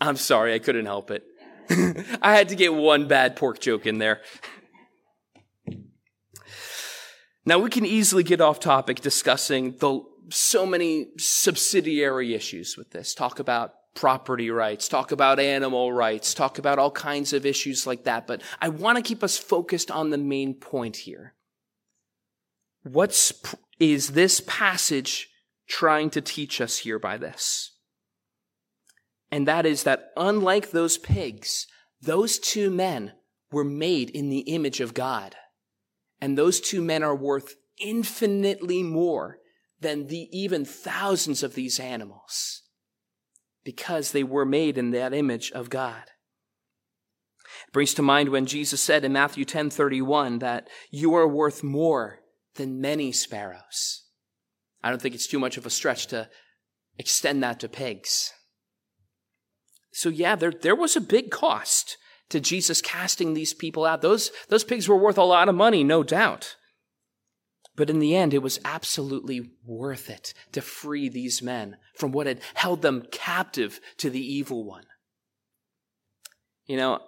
I'm 0.00 0.16
sorry, 0.16 0.54
I 0.54 0.58
couldn't 0.58 0.86
help 0.86 1.10
it. 1.10 1.24
I 2.22 2.34
had 2.34 2.48
to 2.50 2.56
get 2.56 2.72
one 2.74 3.08
bad 3.08 3.36
pork 3.36 3.60
joke 3.60 3.86
in 3.86 3.98
there. 3.98 4.20
Now 7.44 7.58
we 7.58 7.70
can 7.70 7.86
easily 7.86 8.22
get 8.22 8.40
off 8.40 8.60
topic 8.60 9.00
discussing 9.00 9.76
the 9.78 10.02
so 10.30 10.66
many 10.66 11.08
subsidiary 11.18 12.34
issues 12.34 12.76
with 12.76 12.90
this. 12.90 13.14
Talk 13.14 13.38
about 13.38 13.72
property 13.94 14.50
rights, 14.50 14.88
talk 14.88 15.12
about 15.12 15.40
animal 15.40 15.92
rights, 15.92 16.34
talk 16.34 16.58
about 16.58 16.78
all 16.78 16.90
kinds 16.90 17.32
of 17.32 17.46
issues 17.46 17.86
like 17.86 18.04
that. 18.04 18.26
But 18.26 18.42
I 18.60 18.68
want 18.68 18.96
to 18.96 19.02
keep 19.02 19.24
us 19.24 19.38
focused 19.38 19.90
on 19.90 20.10
the 20.10 20.18
main 20.18 20.54
point 20.54 20.98
here. 20.98 21.34
What's 22.82 23.32
is 23.80 24.10
this 24.10 24.40
passage 24.46 25.30
trying 25.68 26.10
to 26.10 26.20
teach 26.20 26.60
us 26.60 26.78
here 26.78 26.98
by 26.98 27.16
this? 27.16 27.77
And 29.30 29.46
that 29.46 29.66
is 29.66 29.82
that 29.82 30.10
unlike 30.16 30.70
those 30.70 30.98
pigs, 30.98 31.66
those 32.00 32.38
two 32.38 32.70
men 32.70 33.12
were 33.50 33.64
made 33.64 34.10
in 34.10 34.30
the 34.30 34.40
image 34.40 34.80
of 34.80 34.94
God. 34.94 35.36
And 36.20 36.36
those 36.36 36.60
two 36.60 36.82
men 36.82 37.02
are 37.02 37.14
worth 37.14 37.56
infinitely 37.80 38.82
more 38.82 39.38
than 39.80 40.06
the 40.06 40.28
even 40.36 40.64
thousands 40.64 41.42
of 41.42 41.54
these 41.54 41.78
animals 41.78 42.62
because 43.64 44.12
they 44.12 44.24
were 44.24 44.44
made 44.44 44.78
in 44.78 44.90
that 44.90 45.14
image 45.14 45.52
of 45.52 45.70
God. 45.70 46.04
It 47.66 47.72
brings 47.72 47.94
to 47.94 48.02
mind 48.02 48.30
when 48.30 48.46
Jesus 48.46 48.80
said 48.80 49.04
in 49.04 49.12
Matthew 49.12 49.44
10:31 49.44 50.38
that 50.40 50.68
you 50.90 51.14
are 51.14 51.28
worth 51.28 51.62
more 51.62 52.20
than 52.54 52.80
many 52.80 53.12
sparrows. 53.12 54.04
I 54.82 54.90
don't 54.90 55.00
think 55.00 55.14
it's 55.14 55.26
too 55.26 55.38
much 55.38 55.56
of 55.56 55.66
a 55.66 55.70
stretch 55.70 56.06
to 56.08 56.30
extend 56.98 57.42
that 57.42 57.60
to 57.60 57.68
pigs. 57.68 58.32
So 59.98 60.10
yeah, 60.10 60.36
there, 60.36 60.52
there 60.52 60.76
was 60.76 60.94
a 60.94 61.00
big 61.00 61.32
cost 61.32 61.96
to 62.28 62.38
Jesus 62.38 62.80
casting 62.80 63.34
these 63.34 63.52
people 63.52 63.84
out. 63.84 64.00
Those, 64.00 64.30
those 64.48 64.62
pigs 64.62 64.88
were 64.88 64.96
worth 64.96 65.18
a 65.18 65.24
lot 65.24 65.48
of 65.48 65.56
money, 65.56 65.82
no 65.82 66.04
doubt. 66.04 66.54
But 67.74 67.90
in 67.90 67.98
the 67.98 68.14
end, 68.14 68.32
it 68.32 68.40
was 68.40 68.60
absolutely 68.64 69.50
worth 69.66 70.08
it 70.08 70.34
to 70.52 70.60
free 70.60 71.08
these 71.08 71.42
men 71.42 71.78
from 71.96 72.12
what 72.12 72.28
had 72.28 72.38
held 72.54 72.80
them 72.80 73.06
captive 73.10 73.80
to 73.96 74.08
the 74.08 74.20
evil 74.20 74.62
one. 74.62 74.84
You 76.66 76.76
know, 76.76 77.00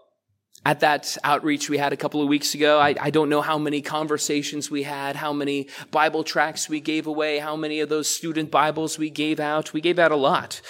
at 0.67 0.81
that 0.81 1.17
outreach 1.23 1.71
we 1.71 1.79
had 1.79 1.93
a 1.93 1.97
couple 1.97 2.21
of 2.21 2.29
weeks 2.29 2.57
ago, 2.57 2.81
I, 2.81 2.97
I, 3.01 3.11
don't 3.11 3.29
know 3.29 3.41
how 3.41 3.57
many 3.57 3.83
conversations 3.83 4.69
we 4.69 4.83
had, 4.83 5.15
how 5.15 5.33
many 5.33 5.69
Bible 5.93 6.25
tracts 6.25 6.69
we 6.69 6.81
gave 6.81 7.07
away, 7.07 7.39
how 7.39 7.55
many 7.55 7.79
of 7.79 7.89
those 7.89 8.09
student 8.09 8.51
Bibles 8.51 8.99
we 8.99 9.11
gave 9.11 9.39
out. 9.39 9.73
We 9.73 9.81
gave 9.81 10.01
out 10.01 10.11
a 10.11 10.17
lot. 10.17 10.61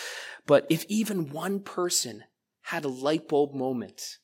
But 0.46 0.66
if 0.68 0.84
even 0.88 1.30
one 1.30 1.60
person 1.60 2.24
had 2.62 2.84
a 2.84 2.88
light 2.88 3.28
bulb 3.28 3.54
moment 3.54 4.18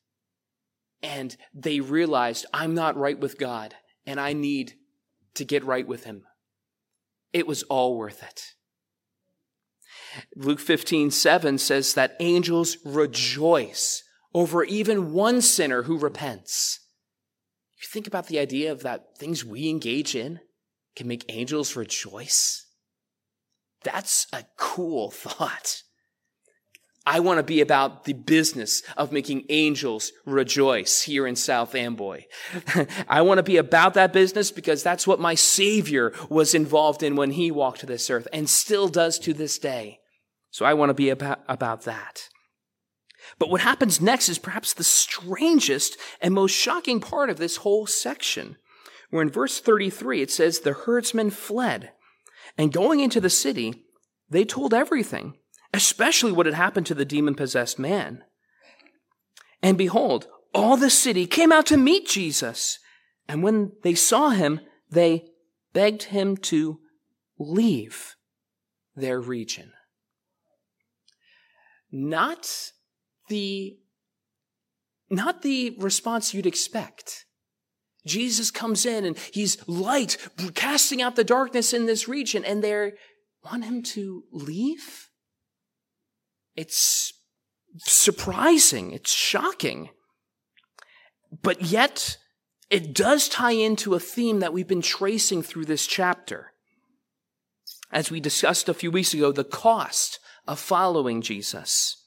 and 1.03 1.37
they 1.55 1.81
realized, 1.81 2.47
I'm 2.53 2.75
not 2.75 2.97
right 2.97 3.19
with 3.19 3.39
God 3.39 3.75
and 4.05 4.21
I 4.21 4.33
need 4.33 4.75
to 5.35 5.45
get 5.45 5.65
right 5.65 5.87
with 5.87 6.05
Him, 6.05 6.25
it 7.33 7.47
was 7.47 7.63
all 7.65 7.97
worth 7.97 8.23
it. 8.23 8.55
Luke 10.35 10.61
15, 10.61 11.11
7 11.11 11.59
says 11.59 11.95
that 11.95 12.17
angels 12.21 12.79
rejoice 12.85 14.03
over 14.35 14.65
even 14.65 15.13
one 15.13 15.41
sinner 15.41 15.83
who 15.83 15.99
repents. 15.99 16.81
You 17.81 17.89
think 17.89 18.07
about 18.07 18.29
the 18.29 18.39
idea 18.39 18.73
of 18.73 18.83
that 18.83 19.19
things 19.19 19.45
we 19.45 19.69
engage 19.69 20.15
in 20.15 20.41
can 20.95 21.07
make 21.07 21.25
angels 21.29 21.77
rejoice. 21.77 22.67
That's 23.85 24.27
a 24.33 24.45
cool 24.57 25.11
thought. 25.13 25.83
I 27.07 27.21
want 27.21 27.39
to 27.39 27.45
be 27.45 27.61
about 27.61 28.05
the 28.05 28.15
business 28.15 28.83
of 28.97 29.13
making 29.13 29.45
angels 29.49 30.11
rejoice 30.25 31.03
here 31.03 31.25
in 31.25 31.37
South 31.37 31.77
Amboy. 31.77 32.25
I 33.09 33.23
want 33.23 33.39
to 33.39 33.45
be 33.45 33.59
about 33.59 33.95
that 33.95 34.13
business 34.13 34.51
because 34.51 34.83
that's 34.83 35.07
what 35.07 35.21
my 35.21 35.37
Savior 35.37 36.13
was 36.29 36.53
involved 36.53 37.05
in 37.05 37.15
when 37.15 37.31
he 37.31 37.53
walked 37.53 37.87
this 37.87 38.11
earth 38.11 38.27
and 38.33 38.49
still 38.49 38.89
does 38.89 39.21
to 39.21 39.33
this 39.33 39.57
day. 39.59 40.01
So 40.51 40.65
I 40.65 40.75
want 40.75 40.91
to 40.91 40.95
be 40.95 41.11
about, 41.11 41.43
about 41.49 41.83
that. 41.83 42.29
But 43.39 43.51
what 43.51 43.61
happens 43.61 44.01
next 44.01 44.29
is 44.29 44.39
perhaps 44.39 44.73
the 44.73 44.85
strangest 44.85 45.97
and 46.21 46.35
most 46.35 46.53
shocking 46.53 47.01
part 47.01 47.31
of 47.31 47.39
this 47.39 47.59
whole 47.59 47.87
section. 47.87 48.57
Where 49.11 49.23
in 49.23 49.31
verse 49.31 49.61
33 49.61 50.23
it 50.23 50.31
says, 50.33 50.61
The 50.61 50.73
herdsmen 50.73 51.31
fled, 51.31 51.93
and 52.59 52.73
going 52.73 53.01
into 53.01 53.21
the 53.21 53.31
city, 53.31 53.85
they 54.29 54.45
told 54.45 54.75
everything, 54.75 55.35
especially 55.73 56.33
what 56.33 56.47
had 56.47 56.55
happened 56.55 56.87
to 56.87 56.95
the 56.95 57.05
demon 57.05 57.35
possessed 57.35 57.79
man. 57.79 58.23
And 59.63 59.77
behold, 59.77 60.29
all 60.55 60.77
the 60.77 60.91
city 60.91 61.27
came 61.27 61.53
out 61.53 61.67
to 61.67 61.77
meet 61.77 62.09
Jesus. 62.09 62.79
And 63.29 63.43
when 63.43 63.73
they 63.83 63.95
saw 63.95 64.31
him, 64.31 64.61
they 64.91 65.27
begged 65.73 66.05
him 66.05 66.37
to 66.37 66.81
leave 67.39 68.15
their 68.95 69.21
region. 69.21 69.73
Not 71.91 72.73
the, 73.29 73.79
not 75.11 75.43
the 75.43 75.77
response 75.79 76.33
you'd 76.33 76.47
expect. 76.47 77.27
Jesus 78.07 78.51
comes 78.51 78.87
in 78.87 79.05
and 79.05 79.19
he's 79.33 79.67
light, 79.69 80.17
casting 80.55 81.03
out 81.03 81.17
the 81.17 81.25
darkness 81.25 81.73
in 81.73 81.87
this 81.87 82.07
region, 82.07 82.45
and 82.45 82.63
they 82.63 82.93
want 83.45 83.65
him 83.65 83.83
to 83.83 84.25
leave? 84.31 85.06
It's 86.57 87.13
surprising. 87.79 88.93
It's 88.93 89.13
shocking. 89.13 89.91
But 91.43 91.63
yet, 91.63 92.17
it 92.71 92.95
does 92.95 93.29
tie 93.29 93.53
into 93.53 93.95
a 93.95 94.01
theme 94.01 94.41
that 94.41 94.53
we've 94.53 94.67
been 94.67 94.83
tracing 94.83 95.43
through 95.43 95.67
this 95.67 95.87
chapter. 95.87 96.53
As 97.93 98.11
we 98.11 98.19
discussed 98.19 98.69
a 98.69 98.75
few 98.75 98.91
weeks 98.91 99.15
ago, 99.15 99.31
the 99.31 99.45
cost 99.45 100.19
of 100.49 100.59
following 100.59 101.23
Jesus. 101.23 102.05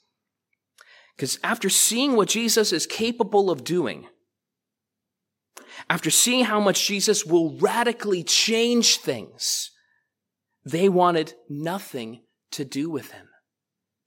Because 1.16 1.40
after 1.44 1.70
seeing 1.70 2.16
what 2.16 2.30
Jesus 2.30 2.74
is 2.74 2.86
capable 2.86 3.50
of 3.50 3.64
doing, 3.64 4.08
after 5.90 6.10
seeing 6.10 6.46
how 6.46 6.60
much 6.60 6.88
Jesus 6.88 7.26
will 7.26 7.58
radically 7.58 8.24
change 8.24 8.98
things, 8.98 9.72
they 10.66 10.90
wanted 10.90 11.34
nothing 11.50 12.24
to 12.52 12.66
do 12.66 12.90
with 12.90 13.12
him. 13.12 13.29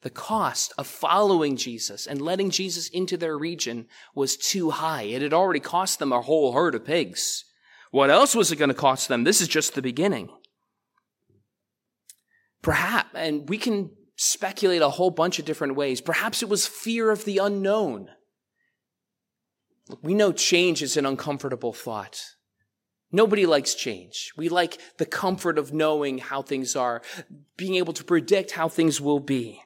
The 0.03 0.11
cost 0.11 0.73
of 0.77 0.87
following 0.87 1.57
Jesus 1.57 2.07
and 2.07 2.21
letting 2.21 2.51
Jesus 2.51 2.89
into 2.89 3.17
their 3.17 3.39
region 3.39 3.87
was 4.15 4.37
too 4.37 4.71
high. 4.71 5.03
It 5.03 5.23
had 5.23 5.33
already 5.33 5.61
cost 5.61 6.01
them 6.01 6.13
a 6.13 6.21
whole 6.21 6.53
herd 6.53 6.75
of 6.75 6.85
pigs. 6.85 7.45
What 7.93 8.11
else 8.11 8.35
was 8.35 8.51
it 8.51 8.57
going 8.57 8.69
to 8.69 8.75
cost 8.75 9.09
them? 9.09 9.23
This 9.23 9.41
is 9.41 9.49
just 9.49 9.75
the 9.75 9.83
beginning. 9.83 10.29
Perhaps, 12.63 13.11
and 13.15 13.49
we 13.49 13.59
can 13.59 13.91
speculate 14.17 14.83
a 14.83 14.89
whole 14.89 15.11
bunch 15.11 15.39
of 15.39 15.45
different 15.45 15.77
ways. 15.77 16.01
Perhaps 16.01 16.43
it 16.43 16.49
was 16.49 16.67
fear 16.67 17.11
of 17.11 17.25
the 17.25 17.39
unknown. 17.39 18.09
We 20.03 20.15
know 20.15 20.33
change 20.33 20.83
is 20.83 20.97
an 20.97 21.07
uncomfortable 21.07 21.73
thought. 21.73 22.21
Nobody 23.13 23.47
likes 23.47 23.75
change. 23.75 24.33
We 24.37 24.49
like 24.49 24.79
the 24.99 25.07
comfort 25.07 25.59
of 25.59 25.73
knowing 25.73 26.19
how 26.19 26.43
things 26.43 26.75
are, 26.75 27.03
being 27.57 27.75
able 27.75 27.93
to 27.93 28.05
predict 28.05 28.53
how 28.53 28.69
things 28.69 29.01
will 29.01 29.21
be. 29.21 29.61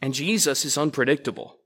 And 0.00 0.14
Jesus 0.14 0.64
is 0.64 0.76
unpredictable. 0.76 1.58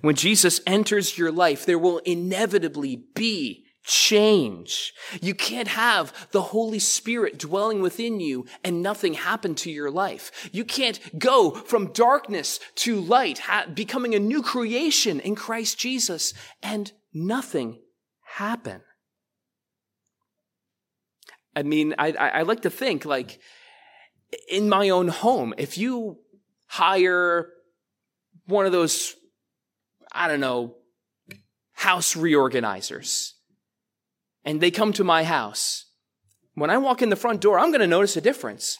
When 0.00 0.14
Jesus 0.14 0.60
enters 0.66 1.18
your 1.18 1.30
life, 1.30 1.66
there 1.66 1.78
will 1.78 1.98
inevitably 1.98 3.04
be 3.14 3.66
change. 3.84 4.92
You 5.20 5.34
can't 5.34 5.68
have 5.68 6.28
the 6.30 6.42
Holy 6.42 6.78
Spirit 6.78 7.38
dwelling 7.38 7.82
within 7.82 8.20
you 8.20 8.46
and 8.62 8.82
nothing 8.82 9.14
happen 9.14 9.54
to 9.56 9.70
your 9.70 9.90
life. 9.90 10.48
You 10.52 10.64
can't 10.64 11.18
go 11.18 11.50
from 11.50 11.92
darkness 11.92 12.60
to 12.76 13.00
light, 13.00 13.40
ha- 13.40 13.66
becoming 13.72 14.14
a 14.14 14.20
new 14.20 14.42
creation 14.42 15.20
in 15.20 15.34
Christ 15.34 15.78
Jesus 15.78 16.32
and 16.62 16.92
nothing 17.12 17.80
happen. 18.36 18.82
I 21.54 21.64
mean, 21.64 21.94
I, 21.98 22.12
I 22.12 22.42
like 22.42 22.62
to 22.62 22.70
think 22.70 23.04
like 23.04 23.40
in 24.48 24.68
my 24.68 24.88
own 24.88 25.08
home, 25.08 25.54
if 25.58 25.76
you 25.76 26.18
hire 26.72 27.50
one 28.46 28.64
of 28.64 28.72
those, 28.72 29.14
I 30.10 30.26
don't 30.26 30.40
know, 30.40 30.76
house 31.72 32.14
reorganizers, 32.14 33.32
and 34.42 34.58
they 34.58 34.70
come 34.70 34.94
to 34.94 35.04
my 35.04 35.22
house, 35.22 35.84
when 36.54 36.70
I 36.70 36.78
walk 36.78 37.02
in 37.02 37.10
the 37.10 37.16
front 37.16 37.42
door, 37.42 37.58
I'm 37.58 37.72
going 37.72 37.82
to 37.82 37.86
notice 37.86 38.16
a 38.16 38.22
difference. 38.22 38.78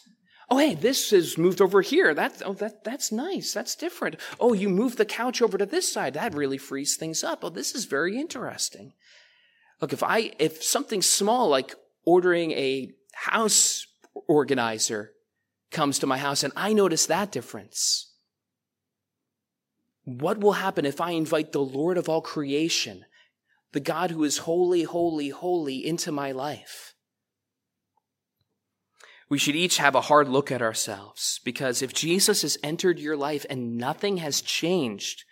Oh, 0.49 0.57
hey, 0.57 0.75
this 0.75 1.13
is 1.13 1.37
moved 1.37 1.61
over 1.61 1.83
here. 1.83 2.15
That, 2.15 2.41
oh, 2.47 2.55
that, 2.55 2.83
that's 2.83 3.13
nice. 3.13 3.53
That's 3.53 3.75
different. 3.75 4.17
Oh, 4.41 4.55
you 4.55 4.71
moved 4.71 4.97
the 4.97 5.05
couch 5.05 5.43
over 5.43 5.59
to 5.59 5.67
this 5.67 5.91
side. 5.93 6.15
That 6.15 6.35
really 6.35 6.59
frees 6.59 6.97
things 6.97 7.23
up. 7.23 7.41
Oh, 7.43 7.51
this 7.51 7.75
is 7.75 7.85
very 7.85 8.19
interesting. 8.19 8.95
Look, 9.83 9.93
if 9.93 10.03
I, 10.03 10.33
if 10.39 10.63
something 10.63 11.03
small 11.03 11.51
like 11.51 11.75
ordering 12.05 12.53
a 12.53 12.91
house 13.13 13.87
organizer 14.29 15.13
comes 15.73 15.99
to 15.99 16.07
my 16.07 16.19
house 16.19 16.43
and 16.43 16.53
I 16.55 16.73
notice 16.73 17.07
that 17.07 17.33
difference. 17.33 18.13
What 20.05 20.41
will 20.41 20.53
happen 20.53 20.85
if 20.85 21.01
I 21.01 21.13
invite 21.13 21.53
the 21.53 21.61
Lord 21.61 21.97
of 21.97 22.09
all 22.09 22.21
creation, 22.21 23.05
the 23.73 23.81
God 23.81 24.11
who 24.11 24.25
is 24.25 24.39
holy, 24.39 24.83
holy, 24.83 25.29
holy, 25.29 25.87
into 25.87 26.13
my 26.13 26.33
life? 26.33 26.95
We 29.29 29.39
should 29.39 29.57
each 29.57 29.79
have 29.79 29.95
a 29.95 30.03
hard 30.03 30.29
look 30.29 30.53
at 30.53 30.61
ourselves 30.61 31.41
because 31.45 31.81
if 31.81 31.95
Jesus 31.95 32.43
has 32.43 32.59
entered 32.63 32.99
your 32.99 33.17
life 33.17 33.47
and 33.49 33.79
nothing 33.79 34.19
has 34.19 34.43
changed, 34.43 35.25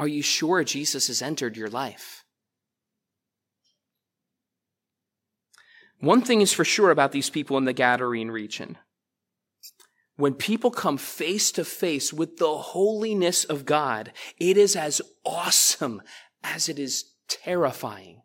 are 0.00 0.08
you 0.08 0.22
sure 0.22 0.64
Jesus 0.64 1.06
has 1.06 1.22
entered 1.22 1.56
your 1.56 1.70
life? 1.70 2.24
One 6.00 6.22
thing 6.22 6.40
is 6.40 6.52
for 6.52 6.64
sure 6.64 6.90
about 6.90 7.12
these 7.12 7.30
people 7.30 7.56
in 7.56 7.64
the 7.64 7.72
Gadarene 7.72 8.30
region. 8.30 8.76
When 10.16 10.34
people 10.34 10.70
come 10.70 10.96
face 10.96 11.50
to 11.52 11.64
face 11.64 12.12
with 12.12 12.36
the 12.36 12.56
holiness 12.56 13.44
of 13.44 13.64
God, 13.66 14.12
it 14.38 14.56
is 14.56 14.76
as 14.76 15.02
awesome 15.24 16.02
as 16.42 16.68
it 16.68 16.78
is 16.78 17.12
terrifying. 17.28 18.23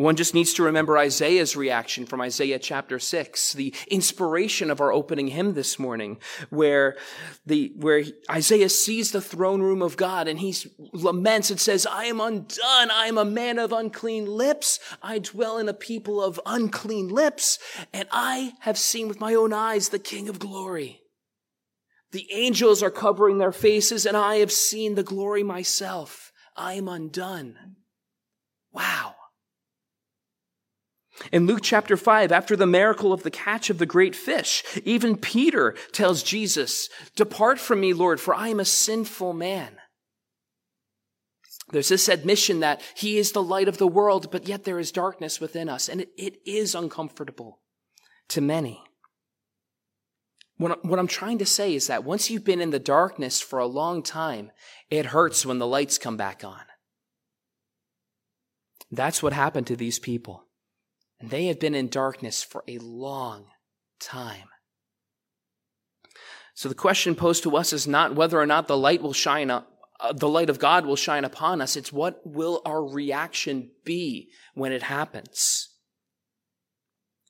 One 0.00 0.16
just 0.16 0.32
needs 0.32 0.54
to 0.54 0.62
remember 0.62 0.96
Isaiah's 0.96 1.56
reaction 1.56 2.06
from 2.06 2.22
Isaiah 2.22 2.58
chapter 2.58 2.98
6, 2.98 3.52
the 3.52 3.74
inspiration 3.88 4.70
of 4.70 4.80
our 4.80 4.90
opening 4.90 5.28
hymn 5.28 5.52
this 5.52 5.78
morning, 5.78 6.16
where 6.48 6.96
the, 7.44 7.74
where 7.76 8.04
Isaiah 8.30 8.70
sees 8.70 9.12
the 9.12 9.20
throne 9.20 9.60
room 9.60 9.82
of 9.82 9.98
God 9.98 10.26
and 10.26 10.40
he 10.40 10.56
laments 10.94 11.50
and 11.50 11.60
says, 11.60 11.84
I 11.84 12.06
am 12.06 12.18
undone. 12.18 12.90
I 12.90 13.08
am 13.08 13.18
a 13.18 13.26
man 13.26 13.58
of 13.58 13.72
unclean 13.72 14.24
lips. 14.24 14.80
I 15.02 15.18
dwell 15.18 15.58
in 15.58 15.68
a 15.68 15.74
people 15.74 16.24
of 16.24 16.40
unclean 16.46 17.08
lips 17.08 17.58
and 17.92 18.08
I 18.10 18.54
have 18.60 18.78
seen 18.78 19.06
with 19.06 19.20
my 19.20 19.34
own 19.34 19.52
eyes 19.52 19.90
the 19.90 19.98
King 19.98 20.30
of 20.30 20.38
glory. 20.38 21.02
The 22.12 22.26
angels 22.32 22.82
are 22.82 22.90
covering 22.90 23.36
their 23.36 23.52
faces 23.52 24.06
and 24.06 24.16
I 24.16 24.36
have 24.36 24.50
seen 24.50 24.94
the 24.94 25.02
glory 25.02 25.42
myself. 25.42 26.32
I 26.56 26.72
am 26.72 26.88
undone. 26.88 27.76
Wow. 28.72 29.16
In 31.32 31.46
Luke 31.46 31.60
chapter 31.62 31.96
5, 31.96 32.32
after 32.32 32.56
the 32.56 32.66
miracle 32.66 33.12
of 33.12 33.22
the 33.22 33.30
catch 33.30 33.70
of 33.70 33.78
the 33.78 33.86
great 33.86 34.16
fish, 34.16 34.64
even 34.84 35.16
Peter 35.16 35.74
tells 35.92 36.22
Jesus, 36.22 36.88
Depart 37.14 37.58
from 37.58 37.80
me, 37.80 37.92
Lord, 37.92 38.20
for 38.20 38.34
I 38.34 38.48
am 38.48 38.60
a 38.60 38.64
sinful 38.64 39.34
man. 39.34 39.76
There's 41.72 41.88
this 41.88 42.08
admission 42.08 42.60
that 42.60 42.82
he 42.96 43.18
is 43.18 43.32
the 43.32 43.42
light 43.42 43.68
of 43.68 43.78
the 43.78 43.86
world, 43.86 44.30
but 44.30 44.48
yet 44.48 44.64
there 44.64 44.78
is 44.78 44.90
darkness 44.90 45.40
within 45.40 45.68
us, 45.68 45.88
and 45.88 46.00
it, 46.00 46.10
it 46.16 46.36
is 46.44 46.74
uncomfortable 46.74 47.60
to 48.28 48.40
many. 48.40 48.82
What, 50.56 50.84
what 50.84 50.98
I'm 50.98 51.06
trying 51.06 51.38
to 51.38 51.46
say 51.46 51.74
is 51.74 51.86
that 51.86 52.04
once 52.04 52.28
you've 52.28 52.44
been 52.44 52.60
in 52.60 52.70
the 52.70 52.78
darkness 52.78 53.40
for 53.40 53.58
a 53.58 53.66
long 53.66 54.02
time, 54.02 54.50
it 54.90 55.06
hurts 55.06 55.46
when 55.46 55.58
the 55.58 55.66
lights 55.66 55.96
come 55.96 56.16
back 56.16 56.44
on. 56.44 56.60
That's 58.90 59.22
what 59.22 59.32
happened 59.32 59.68
to 59.68 59.76
these 59.76 59.98
people. 59.98 60.44
And 61.20 61.30
they 61.30 61.46
have 61.46 61.60
been 61.60 61.74
in 61.74 61.88
darkness 61.88 62.42
for 62.42 62.64
a 62.66 62.78
long 62.78 63.46
time. 64.00 64.48
So 66.54 66.68
the 66.68 66.74
question 66.74 67.14
posed 67.14 67.42
to 67.44 67.56
us 67.56 67.72
is 67.72 67.86
not 67.86 68.14
whether 68.14 68.38
or 68.38 68.46
not 68.46 68.68
the 68.68 68.76
light 68.76 69.02
will 69.02 69.12
shine 69.12 69.50
up, 69.50 69.68
uh, 69.98 70.12
the 70.12 70.28
light 70.28 70.50
of 70.50 70.58
God 70.58 70.86
will 70.86 70.96
shine 70.96 71.24
upon 71.24 71.60
us. 71.60 71.76
It's 71.76 71.92
what 71.92 72.20
will 72.24 72.62
our 72.64 72.84
reaction 72.84 73.70
be 73.84 74.30
when 74.54 74.72
it 74.72 74.82
happens? 74.82 75.68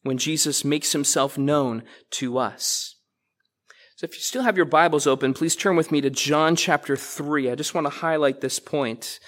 When 0.03 0.19
Jesus 0.19 0.65
makes 0.65 0.93
himself 0.93 1.37
known 1.37 1.83
to 2.13 2.39
us. 2.39 2.97
So 3.97 4.05
if 4.07 4.15
you 4.15 4.21
still 4.21 4.43
have 4.43 4.57
your 4.57 4.67
Bibles 4.67 5.07
open, 5.07 5.35
please 5.35 5.55
turn 5.55 5.77
with 5.77 5.93
me 5.93 6.01
to 6.01 6.11
John 6.11 6.57
chapter 6.57 6.97
3. 6.97 7.51
I 7.51 7.55
just 7.55 7.75
want 7.75 7.85
to 7.85 7.91
highlight 7.91 8.41
this 8.41 8.59
point 8.59 9.21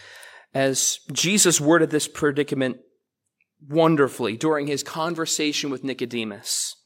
as 0.54 1.00
Jesus 1.12 1.60
worded 1.60 1.90
this 1.90 2.08
predicament 2.08 2.78
wonderfully 3.68 4.36
during 4.36 4.66
his 4.66 4.82
conversation 4.82 5.70
with 5.70 5.84
Nicodemus. 5.84 6.76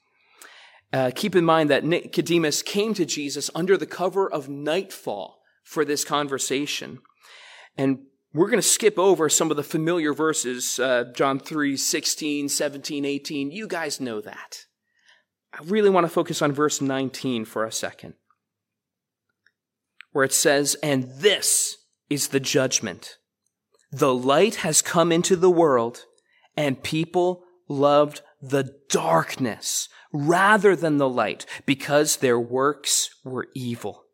Uh, 0.92 1.10
keep 1.14 1.34
in 1.34 1.44
mind 1.44 1.68
that 1.70 1.84
Nicodemus 1.84 2.62
came 2.62 2.94
to 2.94 3.04
Jesus 3.04 3.50
under 3.54 3.76
the 3.76 3.86
cover 3.86 4.30
of 4.30 4.48
nightfall 4.48 5.40
for 5.64 5.84
this 5.84 6.04
conversation. 6.04 7.00
And 7.76 7.98
we're 8.32 8.48
going 8.48 8.60
to 8.60 8.62
skip 8.62 8.98
over 8.98 9.28
some 9.28 9.50
of 9.50 9.56
the 9.56 9.62
familiar 9.62 10.12
verses, 10.12 10.78
uh, 10.78 11.04
John 11.14 11.40
3, 11.40 11.76
16, 11.76 12.48
17, 12.48 13.04
18. 13.04 13.50
You 13.50 13.66
guys 13.66 14.00
know 14.00 14.20
that. 14.20 14.66
I 15.52 15.62
really 15.64 15.90
want 15.90 16.04
to 16.04 16.12
focus 16.12 16.42
on 16.42 16.52
verse 16.52 16.80
19 16.80 17.46
for 17.46 17.64
a 17.64 17.72
second, 17.72 18.14
where 20.12 20.24
it 20.24 20.32
says, 20.32 20.76
And 20.82 21.04
this 21.04 21.78
is 22.10 22.28
the 22.28 22.40
judgment. 22.40 23.16
The 23.90 24.14
light 24.14 24.56
has 24.56 24.82
come 24.82 25.10
into 25.10 25.34
the 25.36 25.50
world, 25.50 26.04
and 26.56 26.82
people 26.82 27.44
loved 27.68 28.22
the 28.40 28.74
darkness 28.88 29.88
rather 30.12 30.76
than 30.76 30.98
the 30.98 31.08
light 31.08 31.46
because 31.64 32.16
their 32.16 32.38
works 32.38 33.10
were 33.24 33.48
evil. 33.54 34.04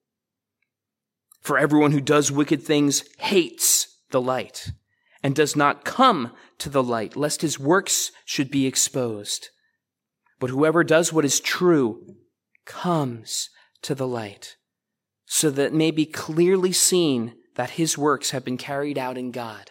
For 1.40 1.58
everyone 1.58 1.92
who 1.92 2.00
does 2.00 2.30
wicked 2.30 2.62
things 2.62 3.04
hates 3.18 3.98
the 4.10 4.20
light 4.20 4.72
and 5.22 5.34
does 5.34 5.56
not 5.56 5.84
come 5.84 6.32
to 6.58 6.68
the 6.68 6.82
light 6.82 7.16
lest 7.16 7.42
his 7.42 7.58
works 7.58 8.12
should 8.24 8.50
be 8.50 8.66
exposed. 8.66 9.48
But 10.38 10.50
whoever 10.50 10.82
does 10.82 11.12
what 11.12 11.24
is 11.24 11.40
true 11.40 12.16
comes 12.64 13.50
to 13.82 13.94
the 13.94 14.06
light 14.06 14.56
so 15.26 15.50
that 15.50 15.66
it 15.66 15.74
may 15.74 15.90
be 15.90 16.06
clearly 16.06 16.72
seen 16.72 17.34
that 17.54 17.70
his 17.70 17.98
works 17.98 18.30
have 18.30 18.44
been 18.44 18.56
carried 18.56 18.98
out 18.98 19.18
in 19.18 19.30
God. 19.30 19.70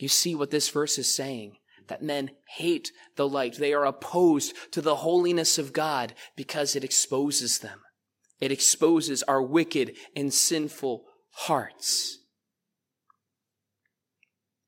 You 0.00 0.08
see 0.08 0.34
what 0.34 0.50
this 0.50 0.70
verse 0.70 0.98
is 0.98 1.14
saying? 1.14 1.56
That 1.88 2.02
men 2.02 2.30
hate 2.56 2.90
the 3.16 3.28
light. 3.28 3.56
They 3.56 3.74
are 3.74 3.84
opposed 3.84 4.54
to 4.72 4.80
the 4.80 4.96
holiness 4.96 5.58
of 5.58 5.74
God 5.74 6.14
because 6.36 6.74
it 6.74 6.84
exposes 6.84 7.58
them. 7.58 7.80
It 8.40 8.50
exposes 8.50 9.22
our 9.24 9.42
wicked 9.42 9.96
and 10.16 10.32
sinful 10.32 11.04
hearts. 11.32 12.18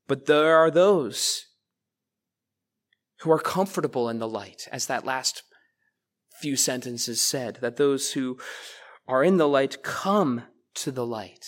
But 0.06 0.26
there 0.26 0.56
are 0.56 0.70
those 0.70 1.46
who 3.20 3.30
are 3.30 3.38
comfortable 3.38 4.10
in 4.10 4.18
the 4.18 4.28
light, 4.28 4.68
as 4.70 4.86
that 4.86 5.06
last 5.06 5.44
few 6.40 6.56
sentences 6.56 7.22
said, 7.22 7.58
that 7.62 7.76
those 7.76 8.12
who 8.12 8.36
are 9.08 9.24
in 9.24 9.38
the 9.38 9.48
light 9.48 9.82
come 9.82 10.42
to 10.74 10.90
the 10.90 11.06
light. 11.06 11.46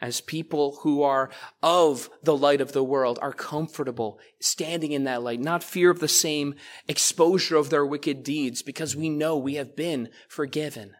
As 0.00 0.20
people 0.20 0.78
who 0.82 1.02
are 1.02 1.30
of 1.62 2.08
the 2.22 2.36
light 2.36 2.60
of 2.60 2.72
the 2.72 2.84
world 2.84 3.18
are 3.20 3.32
comfortable 3.32 4.18
standing 4.40 4.92
in 4.92 5.04
that 5.04 5.22
light, 5.22 5.40
not 5.40 5.64
fear 5.64 5.90
of 5.90 6.00
the 6.00 6.08
same 6.08 6.54
exposure 6.86 7.56
of 7.56 7.70
their 7.70 7.84
wicked 7.84 8.22
deeds 8.22 8.62
because 8.62 8.94
we 8.94 9.08
know 9.08 9.36
we 9.36 9.54
have 9.54 9.74
been 9.74 10.08
forgiven. 10.28 10.94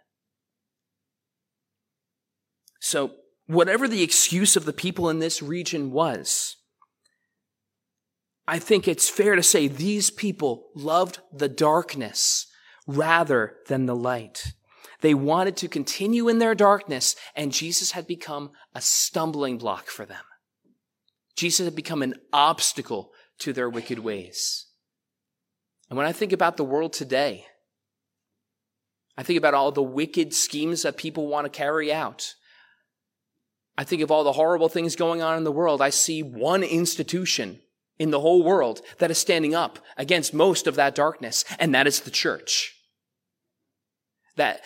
So, 2.81 3.13
whatever 3.47 3.89
the 3.89 4.03
excuse 4.03 4.57
of 4.57 4.65
the 4.65 4.73
people 4.73 5.09
in 5.09 5.19
this 5.19 5.43
region 5.43 5.91
was, 5.91 6.57
I 8.47 8.59
think 8.59 8.89
it's 8.89 9.11
fair 9.11 9.37
to 9.37 9.43
say 9.43 9.69
these 9.69 10.11
people 10.11 10.69
loved 10.75 11.21
the 11.33 11.49
darkness 11.49 12.47
rather 12.87 13.57
than 13.67 13.87
the 13.87 13.97
light. 13.97 14.55
They 15.01 15.15
wanted 15.15 15.57
to 15.59 15.69
continue 15.69 16.29
in 16.29 16.39
their 16.39 16.55
darkness, 16.55 17.15
and 17.37 17.53
Jesus 17.53 17.93
had 17.93 18.07
become 18.07 18.51
a 18.75 18.81
stumbling 18.81 19.59
block 19.59 19.87
for 19.87 20.05
them. 20.05 20.25
Jesus 21.37 21.65
had 21.65 21.77
become 21.77 22.03
an 22.03 22.15
obstacle 22.33 23.13
to 23.39 23.53
their 23.53 23.71
wicked 23.71 24.01
ways. 24.01 24.67
And 25.89 25.97
when 25.97 26.07
I 26.07 26.13
think 26.13 26.33
about 26.33 26.57
the 26.57 26.65
world 26.65 26.93
today, 26.93 27.47
I 29.17 29.23
think 29.23 29.39
about 29.39 29.55
all 29.55 29.71
the 29.71 29.83
wicked 29.83 30.35
schemes 30.35 30.83
that 30.83 30.97
people 30.97 31.29
want 31.29 31.45
to 31.45 31.51
carry 31.51 31.93
out. 31.93 32.35
I 33.77 33.85
think 33.85 34.03
of 34.03 34.11
all 34.11 34.25
the 34.25 34.33
horrible 34.33 34.69
things 34.69 34.97
going 34.97 35.23
on 35.23 35.39
in 35.39 35.45
the 35.45 35.53
world. 35.53 35.81
I 35.81 35.91
see 35.91 36.23
one 36.23 36.65
institution 36.65 37.61
in 38.01 38.11
the 38.11 38.21
whole 38.21 38.43
world 38.43 38.81
that 38.99 39.11
is 39.11 39.19
standing 39.19 39.55
up 39.55 39.79
against 39.97 40.35
most 40.35 40.67
of 40.67 40.75
that 40.75 40.97
darkness, 40.97 41.45
and 41.61 41.73
that 41.75 41.87
is 41.87 42.01
the 42.01 42.11
church 42.11 42.78
that 44.39 44.63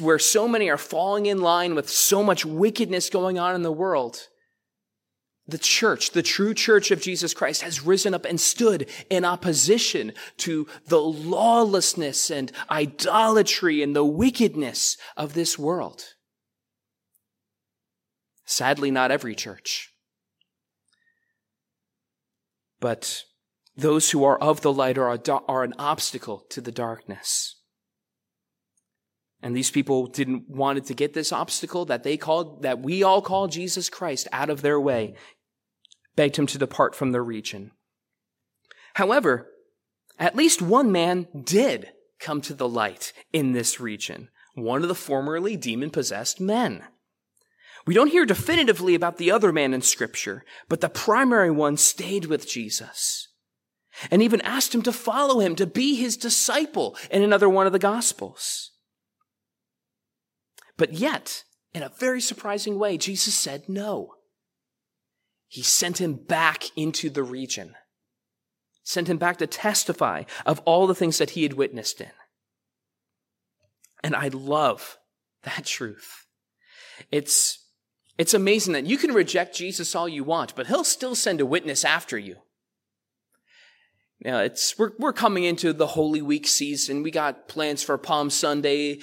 where 0.00 0.18
so 0.18 0.48
many 0.48 0.70
are 0.70 0.78
falling 0.78 1.26
in 1.26 1.40
line 1.42 1.74
with 1.74 1.90
so 1.90 2.22
much 2.22 2.46
wickedness 2.46 3.10
going 3.10 3.38
on 3.38 3.54
in 3.54 3.62
the 3.62 3.72
world, 3.72 4.28
the 5.46 5.58
church, 5.58 6.12
the 6.12 6.22
true 6.22 6.54
church 6.54 6.90
of 6.90 7.02
Jesus 7.02 7.34
Christ 7.34 7.62
has 7.62 7.84
risen 7.84 8.14
up 8.14 8.24
and 8.24 8.40
stood 8.40 8.88
in 9.10 9.24
opposition 9.24 10.12
to 10.38 10.66
the 10.86 11.00
lawlessness 11.00 12.30
and 12.30 12.52
idolatry 12.70 13.82
and 13.82 13.94
the 13.94 14.04
wickedness 14.04 14.96
of 15.16 15.34
this 15.34 15.58
world. 15.58 16.04
Sadly, 18.44 18.90
not 18.90 19.10
every 19.10 19.34
church. 19.34 19.92
But 22.80 23.24
those 23.76 24.10
who 24.10 24.24
are 24.24 24.38
of 24.38 24.62
the 24.62 24.72
light 24.72 24.98
are, 24.98 25.18
are 25.48 25.64
an 25.64 25.74
obstacle 25.78 26.44
to 26.50 26.60
the 26.60 26.72
darkness. 26.72 27.59
And 29.42 29.56
these 29.56 29.70
people 29.70 30.06
didn't 30.06 30.50
wanted 30.50 30.84
to 30.86 30.94
get 30.94 31.14
this 31.14 31.32
obstacle 31.32 31.86
that 31.86 32.02
they 32.02 32.16
called, 32.16 32.62
that 32.62 32.80
we 32.80 33.02
all 33.02 33.22
call 33.22 33.48
Jesus 33.48 33.88
Christ 33.88 34.28
out 34.32 34.50
of 34.50 34.62
their 34.62 34.78
way, 34.78 35.14
begged 36.14 36.36
him 36.36 36.46
to 36.48 36.58
depart 36.58 36.94
from 36.94 37.12
the 37.12 37.22
region. 37.22 37.72
However, 38.94 39.48
at 40.18 40.36
least 40.36 40.60
one 40.60 40.92
man 40.92 41.26
did 41.42 41.92
come 42.18 42.42
to 42.42 42.54
the 42.54 42.68
light 42.68 43.14
in 43.32 43.52
this 43.52 43.80
region, 43.80 44.28
one 44.54 44.82
of 44.82 44.88
the 44.88 44.94
formerly 44.94 45.56
demon 45.56 45.90
possessed 45.90 46.38
men. 46.40 46.84
We 47.86 47.94
don't 47.94 48.10
hear 48.10 48.26
definitively 48.26 48.94
about 48.94 49.16
the 49.16 49.30
other 49.30 49.52
man 49.52 49.72
in 49.72 49.80
scripture, 49.80 50.44
but 50.68 50.82
the 50.82 50.90
primary 50.90 51.50
one 51.50 51.78
stayed 51.78 52.26
with 52.26 52.46
Jesus 52.46 53.28
and 54.10 54.22
even 54.22 54.42
asked 54.42 54.74
him 54.74 54.82
to 54.82 54.92
follow 54.92 55.40
him, 55.40 55.56
to 55.56 55.66
be 55.66 55.94
his 55.94 56.18
disciple 56.18 56.96
in 57.10 57.22
another 57.22 57.48
one 57.48 57.66
of 57.66 57.72
the 57.72 57.78
gospels. 57.78 58.72
But 60.80 60.94
yet, 60.94 61.44
in 61.74 61.82
a 61.82 61.90
very 61.90 62.22
surprising 62.22 62.78
way, 62.78 62.96
Jesus 62.96 63.34
said 63.34 63.68
no. 63.68 64.14
He 65.46 65.60
sent 65.60 66.00
him 66.00 66.14
back 66.14 66.74
into 66.74 67.10
the 67.10 67.22
region, 67.22 67.74
sent 68.82 69.06
him 69.06 69.18
back 69.18 69.36
to 69.38 69.46
testify 69.46 70.22
of 70.46 70.60
all 70.60 70.86
the 70.86 70.94
things 70.94 71.18
that 71.18 71.30
he 71.30 71.42
had 71.42 71.52
witnessed 71.52 72.00
in. 72.00 72.12
And 74.02 74.16
I 74.16 74.28
love 74.28 74.96
that 75.42 75.66
truth. 75.66 76.24
It's, 77.12 77.62
it's 78.16 78.32
amazing 78.32 78.72
that 78.72 78.86
you 78.86 78.96
can 78.96 79.12
reject 79.12 79.54
Jesus 79.54 79.94
all 79.94 80.08
you 80.08 80.24
want, 80.24 80.56
but 80.56 80.68
he'll 80.68 80.82
still 80.82 81.14
send 81.14 81.42
a 81.42 81.46
witness 81.46 81.84
after 81.84 82.16
you. 82.16 82.36
Now 84.22 84.40
it's 84.40 84.78
we're 84.78 84.92
we're 84.98 85.14
coming 85.14 85.44
into 85.44 85.72
the 85.72 85.86
Holy 85.86 86.20
Week 86.20 86.46
season. 86.46 87.02
We 87.02 87.10
got 87.10 87.48
plans 87.48 87.82
for 87.82 87.96
Palm 87.96 88.28
Sunday, 88.28 89.00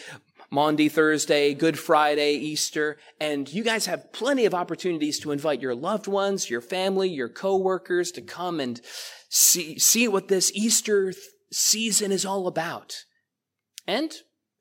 Maundy 0.50 0.88
Thursday, 0.88 1.54
Good 1.54 1.78
Friday, 1.78 2.34
Easter, 2.34 2.98
and 3.20 3.52
you 3.52 3.64
guys 3.64 3.86
have 3.86 4.14
plenty 4.14 4.46
of 4.46 4.54
opportunities 4.54 5.20
to 5.20 5.32
invite 5.32 5.62
your 5.62 5.76
loved 5.76 6.08
ones, 6.08 6.50
your 6.50 6.62
family, 6.62 7.10
your 7.10 7.28
coworkers 7.28 8.12
to 8.14 8.22
come 8.22 8.60
and 8.60 8.80
see, 9.30 9.78
see 9.78 10.08
what 10.08 10.30
this 10.30 10.52
Easter 10.54 11.14
season 11.52 12.12
is 12.12 12.26
all 12.26 12.48
about. 12.48 13.04
And 13.86 14.14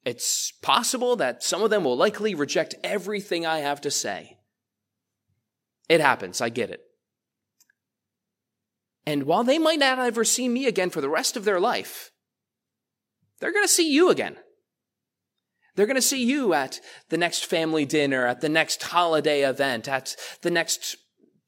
it's 0.05 0.53
possible 0.63 1.15
that 1.17 1.43
some 1.43 1.63
of 1.63 1.71
them 1.71 1.85
will 1.85 1.97
likely 1.97 2.35
reject 2.35 2.75
everything 2.83 3.47
I 3.47 3.59
have 3.59 3.81
to 3.83 3.91
say. 3.91 4.39
It 5.89 6.01
happens, 6.01 6.41
I 6.41 6.49
get 6.49 6.71
it. 6.71 6.81
And 9.07 9.23
while 9.23 9.45
they 9.45 9.59
might 9.59 9.79
not 9.79 10.01
ever 10.01 10.25
see 10.25 10.49
me 10.49 10.67
again 10.67 10.91
for 10.91 11.01
the 11.01 11.09
rest 11.09 11.37
of 11.37 11.45
their 11.45 11.61
life, 11.61 12.11
they're 13.39 13.53
going 13.53 13.65
to 13.65 13.69
see 13.69 13.93
you 13.93 14.11
again. 14.11 14.37
They're 15.77 15.87
going 15.87 15.97
to 15.97 16.03
see 16.03 16.25
you 16.25 16.55
at 16.55 16.81
the 17.11 17.19
next 17.19 17.47
family 17.47 17.85
dinner, 17.85 18.27
at 18.27 18.41
the 18.41 18.49
next 18.49 18.83
holiday 18.83 19.49
event, 19.49 19.87
at 19.89 20.17
the 20.43 20.51
next 20.51 20.97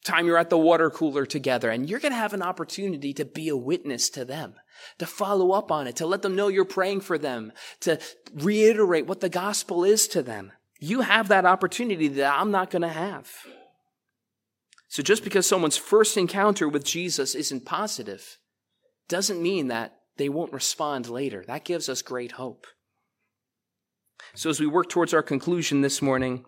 time 0.04 0.26
you're 0.26 0.38
at 0.38 0.50
the 0.50 0.58
water 0.58 0.90
cooler 0.90 1.26
together, 1.26 1.70
and 1.70 1.88
you're 1.88 1.98
going 1.98 2.12
to 2.12 2.18
have 2.18 2.34
an 2.34 2.42
opportunity 2.42 3.12
to 3.14 3.24
be 3.24 3.48
a 3.48 3.56
witness 3.56 4.08
to 4.10 4.24
them, 4.24 4.54
to 4.98 5.06
follow 5.06 5.52
up 5.52 5.72
on 5.72 5.86
it, 5.86 5.96
to 5.96 6.06
let 6.06 6.22
them 6.22 6.36
know 6.36 6.48
you're 6.48 6.64
praying 6.64 7.00
for 7.00 7.18
them, 7.18 7.52
to 7.80 7.98
reiterate 8.34 9.06
what 9.06 9.20
the 9.20 9.28
gospel 9.28 9.82
is 9.82 10.06
to 10.08 10.22
them. 10.22 10.52
You 10.78 11.00
have 11.00 11.28
that 11.28 11.44
opportunity 11.44 12.08
that 12.08 12.38
I'm 12.38 12.50
not 12.50 12.70
going 12.70 12.82
to 12.82 12.88
have. 12.88 13.30
So 14.88 15.02
just 15.02 15.24
because 15.24 15.46
someone's 15.46 15.76
first 15.76 16.16
encounter 16.16 16.68
with 16.68 16.84
Jesus 16.84 17.34
isn't 17.34 17.66
positive 17.66 18.38
doesn't 19.08 19.42
mean 19.42 19.68
that 19.68 19.96
they 20.16 20.28
won't 20.28 20.52
respond 20.52 21.08
later. 21.08 21.44
That 21.46 21.64
gives 21.64 21.88
us 21.88 22.02
great 22.02 22.32
hope. 22.32 22.66
So, 24.34 24.50
as 24.50 24.60
we 24.60 24.66
work 24.66 24.88
towards 24.88 25.14
our 25.14 25.22
conclusion 25.22 25.80
this 25.80 26.02
morning, 26.02 26.44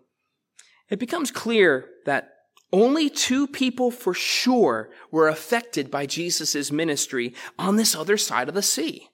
it 0.89 0.99
becomes 0.99 1.31
clear 1.31 1.89
that 2.05 2.31
only 2.73 3.11
two 3.11 3.47
people 3.47 3.91
for 3.91 4.15
sure 4.15 4.91
were 5.11 5.29
affected 5.29 5.91
by 5.91 6.07
Jesus' 6.07 6.71
ministry 6.71 7.35
on 7.59 7.77
this 7.77 7.95
other 7.95 8.17
side 8.17 8.49
of 8.49 8.55
the 8.55 8.63
sea. 8.63 9.09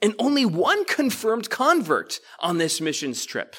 And 0.00 0.14
only 0.18 0.44
one 0.44 0.84
confirmed 0.84 1.50
convert 1.50 2.18
on 2.40 2.58
this 2.58 2.80
missions 2.80 3.24
trip. 3.24 3.56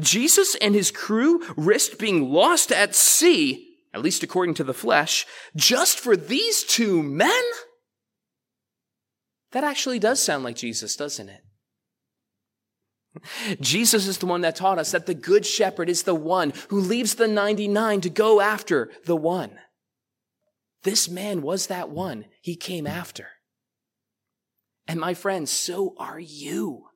Jesus 0.00 0.54
and 0.56 0.74
his 0.74 0.90
crew 0.90 1.42
risked 1.56 1.98
being 1.98 2.30
lost 2.30 2.70
at 2.70 2.94
sea, 2.94 3.76
at 3.94 4.02
least 4.02 4.22
according 4.22 4.54
to 4.54 4.64
the 4.64 4.74
flesh, 4.74 5.26
just 5.56 5.98
for 5.98 6.16
these 6.16 6.62
two 6.62 7.02
men? 7.02 7.42
That 9.52 9.64
actually 9.64 9.98
does 9.98 10.20
sound 10.20 10.44
like 10.44 10.56
Jesus, 10.56 10.94
doesn't 10.94 11.28
it? 11.28 11.40
Jesus 13.60 14.06
is 14.06 14.18
the 14.18 14.26
one 14.26 14.42
that 14.42 14.56
taught 14.56 14.78
us 14.78 14.92
that 14.92 15.06
the 15.06 15.14
good 15.14 15.44
shepherd 15.44 15.88
is 15.88 16.02
the 16.02 16.14
one 16.14 16.52
who 16.68 16.80
leaves 16.80 17.14
the 17.14 17.28
99 17.28 18.00
to 18.02 18.10
go 18.10 18.40
after 18.40 18.90
the 19.06 19.16
one. 19.16 19.58
This 20.82 21.08
man 21.08 21.42
was 21.42 21.66
that 21.66 21.90
one 21.90 22.26
he 22.40 22.56
came 22.56 22.86
after. 22.86 23.28
And 24.86 24.98
my 24.98 25.14
friends, 25.14 25.50
so 25.50 25.94
are 25.98 26.18
you. 26.18 26.86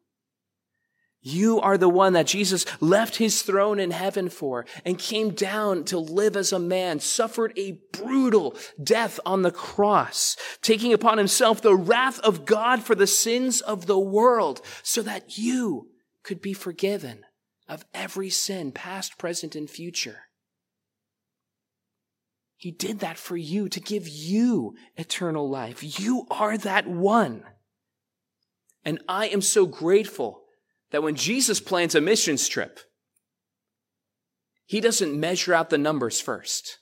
You 1.25 1.61
are 1.61 1.79
the 1.79 1.89
one 1.89 2.15
that 2.15 2.27
Jesus 2.27 2.67
left 2.81 3.17
his 3.17 3.43
throne 3.43 3.79
in 3.79 3.93
heaven 3.93 4.29
for 4.29 4.67
and 4.85 4.99
came 4.99 5.31
down 5.31 5.85
to 5.85 5.99
live 5.99 6.37
as 6.37 6.53
a 6.53 6.59
man, 6.59 6.99
suffered 6.99 7.53
a 7.57 7.79
brutal 7.93 8.57
death 8.83 9.21
on 9.25 9.43
the 9.43 9.53
cross, 9.53 10.37
taking 10.63 10.93
upon 10.93 11.19
himself 11.19 11.63
the 11.63 11.77
wrath 11.77 12.19
of 12.21 12.45
God 12.45 12.83
for 12.83 12.97
the 12.97 13.07
sins 13.07 13.61
of 13.61 13.87
the 13.87 13.99
world 13.99 14.63
so 14.83 15.01
that 15.03 15.39
you 15.39 15.92
could 16.23 16.41
be 16.41 16.53
forgiven 16.53 17.25
of 17.69 17.85
every 17.95 18.31
sin, 18.31 18.73
past, 18.73 19.19
present, 19.19 19.55
and 19.55 19.69
future. 19.69 20.23
He 22.57 22.71
did 22.71 23.01
that 23.01 23.19
for 23.19 23.37
you 23.37 23.69
to 23.69 23.81
give 23.81 24.07
you 24.07 24.75
eternal 24.97 25.51
life. 25.51 25.99
You 25.99 26.27
are 26.31 26.57
that 26.59 26.87
one. 26.87 27.45
And 28.85 29.01
I 29.09 29.27
am 29.29 29.41
so 29.41 29.67
grateful 29.67 30.43
that 30.91 31.03
when 31.03 31.17
Jesus 31.17 31.61
plans 31.61 31.95
a 31.95 32.01
missions 32.01 32.47
trip, 32.47 32.79
he 34.65 34.81
doesn't 34.81 35.19
measure 35.19 35.55
out 35.55 35.71
the 35.71 35.79
numbers 35.79 36.21
first. 36.21 36.79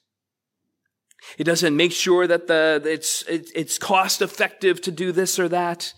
He 1.36 1.44
doesn't 1.44 1.76
make 1.76 1.92
sure 1.92 2.26
that 2.26 2.46
the, 2.46 2.82
it's, 2.84 3.24
it's 3.26 3.78
cost 3.78 4.22
effective 4.22 4.80
to 4.82 4.90
do 4.90 5.12
this 5.12 5.38
or 5.38 5.48
that. 5.48 5.92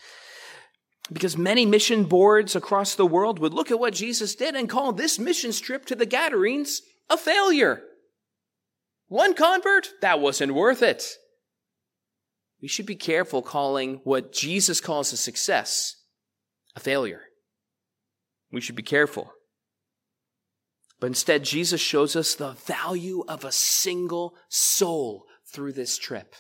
Because 1.12 1.37
many 1.37 1.66
mission 1.66 2.05
boards 2.05 2.57
across 2.57 2.94
the 2.94 3.07
world 3.07 3.38
would 3.38 3.53
look 3.53 3.70
at 3.70 3.79
what 3.79 3.92
Jesus 3.92 4.35
did 4.35 4.55
and 4.55 4.68
call 4.68 4.92
this 4.92 5.18
mission 5.18 5.53
trip 5.53 5.85
to 5.87 5.94
the 5.94 6.07
Gadarenes 6.07 6.83
a 7.11 7.16
failure. 7.16 7.83
One 9.09 9.35
convert, 9.35 9.90
that 10.01 10.20
wasn't 10.20 10.55
worth 10.55 10.83
it. 10.83 11.05
We 12.62 12.68
should 12.68 12.87
be 12.87 12.96
careful 12.96 13.42
calling 13.42 14.01
what 14.05 14.33
Jesus 14.33 14.81
calls 14.81 15.12
a 15.12 15.16
success 15.16 15.96
a 16.75 16.81
failure. 16.81 17.20
We 18.51 18.62
should 18.62 18.77
be 18.77 18.83
careful. 18.83 19.33
But 20.98 21.09
instead, 21.09 21.44
Jesus 21.44 21.81
shows 21.81 22.16
us 22.16 22.35
the 22.35 22.53
value 22.53 23.25
of 23.29 23.44
a 23.44 23.53
single 23.53 24.35
soul 24.48 25.27
through 25.53 25.72
this 25.72 25.98
trip. 25.98 26.35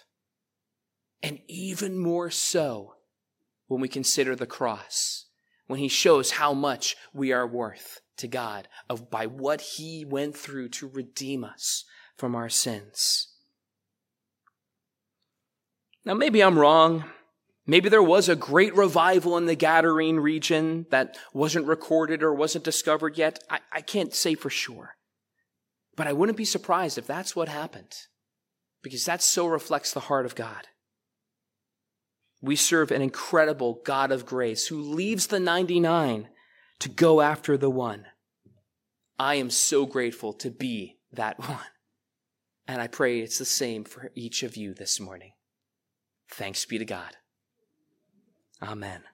And 1.22 1.40
even 1.48 1.98
more 1.98 2.30
so 2.30 2.94
when 3.72 3.80
we 3.80 3.88
consider 3.88 4.36
the 4.36 4.44
cross, 4.44 5.24
when 5.66 5.80
he 5.80 5.88
shows 5.88 6.32
how 6.32 6.52
much 6.52 6.94
we 7.14 7.32
are 7.32 7.46
worth 7.46 8.02
to 8.18 8.28
God 8.28 8.68
of 8.90 9.10
by 9.10 9.24
what 9.24 9.62
he 9.62 10.04
went 10.04 10.36
through 10.36 10.68
to 10.68 10.86
redeem 10.86 11.42
us 11.42 11.84
from 12.18 12.34
our 12.34 12.50
sins. 12.50 13.28
Now, 16.04 16.12
maybe 16.12 16.42
I'm 16.42 16.58
wrong. 16.58 17.04
Maybe 17.66 17.88
there 17.88 18.02
was 18.02 18.28
a 18.28 18.36
great 18.36 18.76
revival 18.76 19.38
in 19.38 19.46
the 19.46 19.56
Gadarene 19.56 20.20
region 20.20 20.84
that 20.90 21.16
wasn't 21.32 21.66
recorded 21.66 22.22
or 22.22 22.34
wasn't 22.34 22.64
discovered 22.64 23.16
yet. 23.16 23.38
I, 23.48 23.60
I 23.72 23.80
can't 23.80 24.12
say 24.12 24.34
for 24.34 24.50
sure. 24.50 24.96
But 25.96 26.06
I 26.06 26.12
wouldn't 26.12 26.36
be 26.36 26.44
surprised 26.44 26.98
if 26.98 27.06
that's 27.06 27.34
what 27.34 27.48
happened, 27.48 27.94
because 28.82 29.06
that 29.06 29.22
so 29.22 29.46
reflects 29.46 29.94
the 29.94 30.00
heart 30.00 30.26
of 30.26 30.34
God. 30.34 30.66
We 32.42 32.56
serve 32.56 32.90
an 32.90 33.00
incredible 33.00 33.80
God 33.84 34.10
of 34.10 34.26
grace 34.26 34.66
who 34.66 34.82
leaves 34.82 35.28
the 35.28 35.40
99 35.40 36.28
to 36.80 36.88
go 36.88 37.20
after 37.20 37.56
the 37.56 37.70
one. 37.70 38.06
I 39.18 39.36
am 39.36 39.48
so 39.48 39.86
grateful 39.86 40.32
to 40.34 40.50
be 40.50 40.98
that 41.12 41.38
one. 41.48 41.58
And 42.66 42.82
I 42.82 42.88
pray 42.88 43.20
it's 43.20 43.38
the 43.38 43.44
same 43.44 43.84
for 43.84 44.10
each 44.14 44.42
of 44.42 44.56
you 44.56 44.74
this 44.74 44.98
morning. 44.98 45.32
Thanks 46.28 46.64
be 46.64 46.78
to 46.78 46.84
God. 46.84 47.16
Amen. 48.60 49.02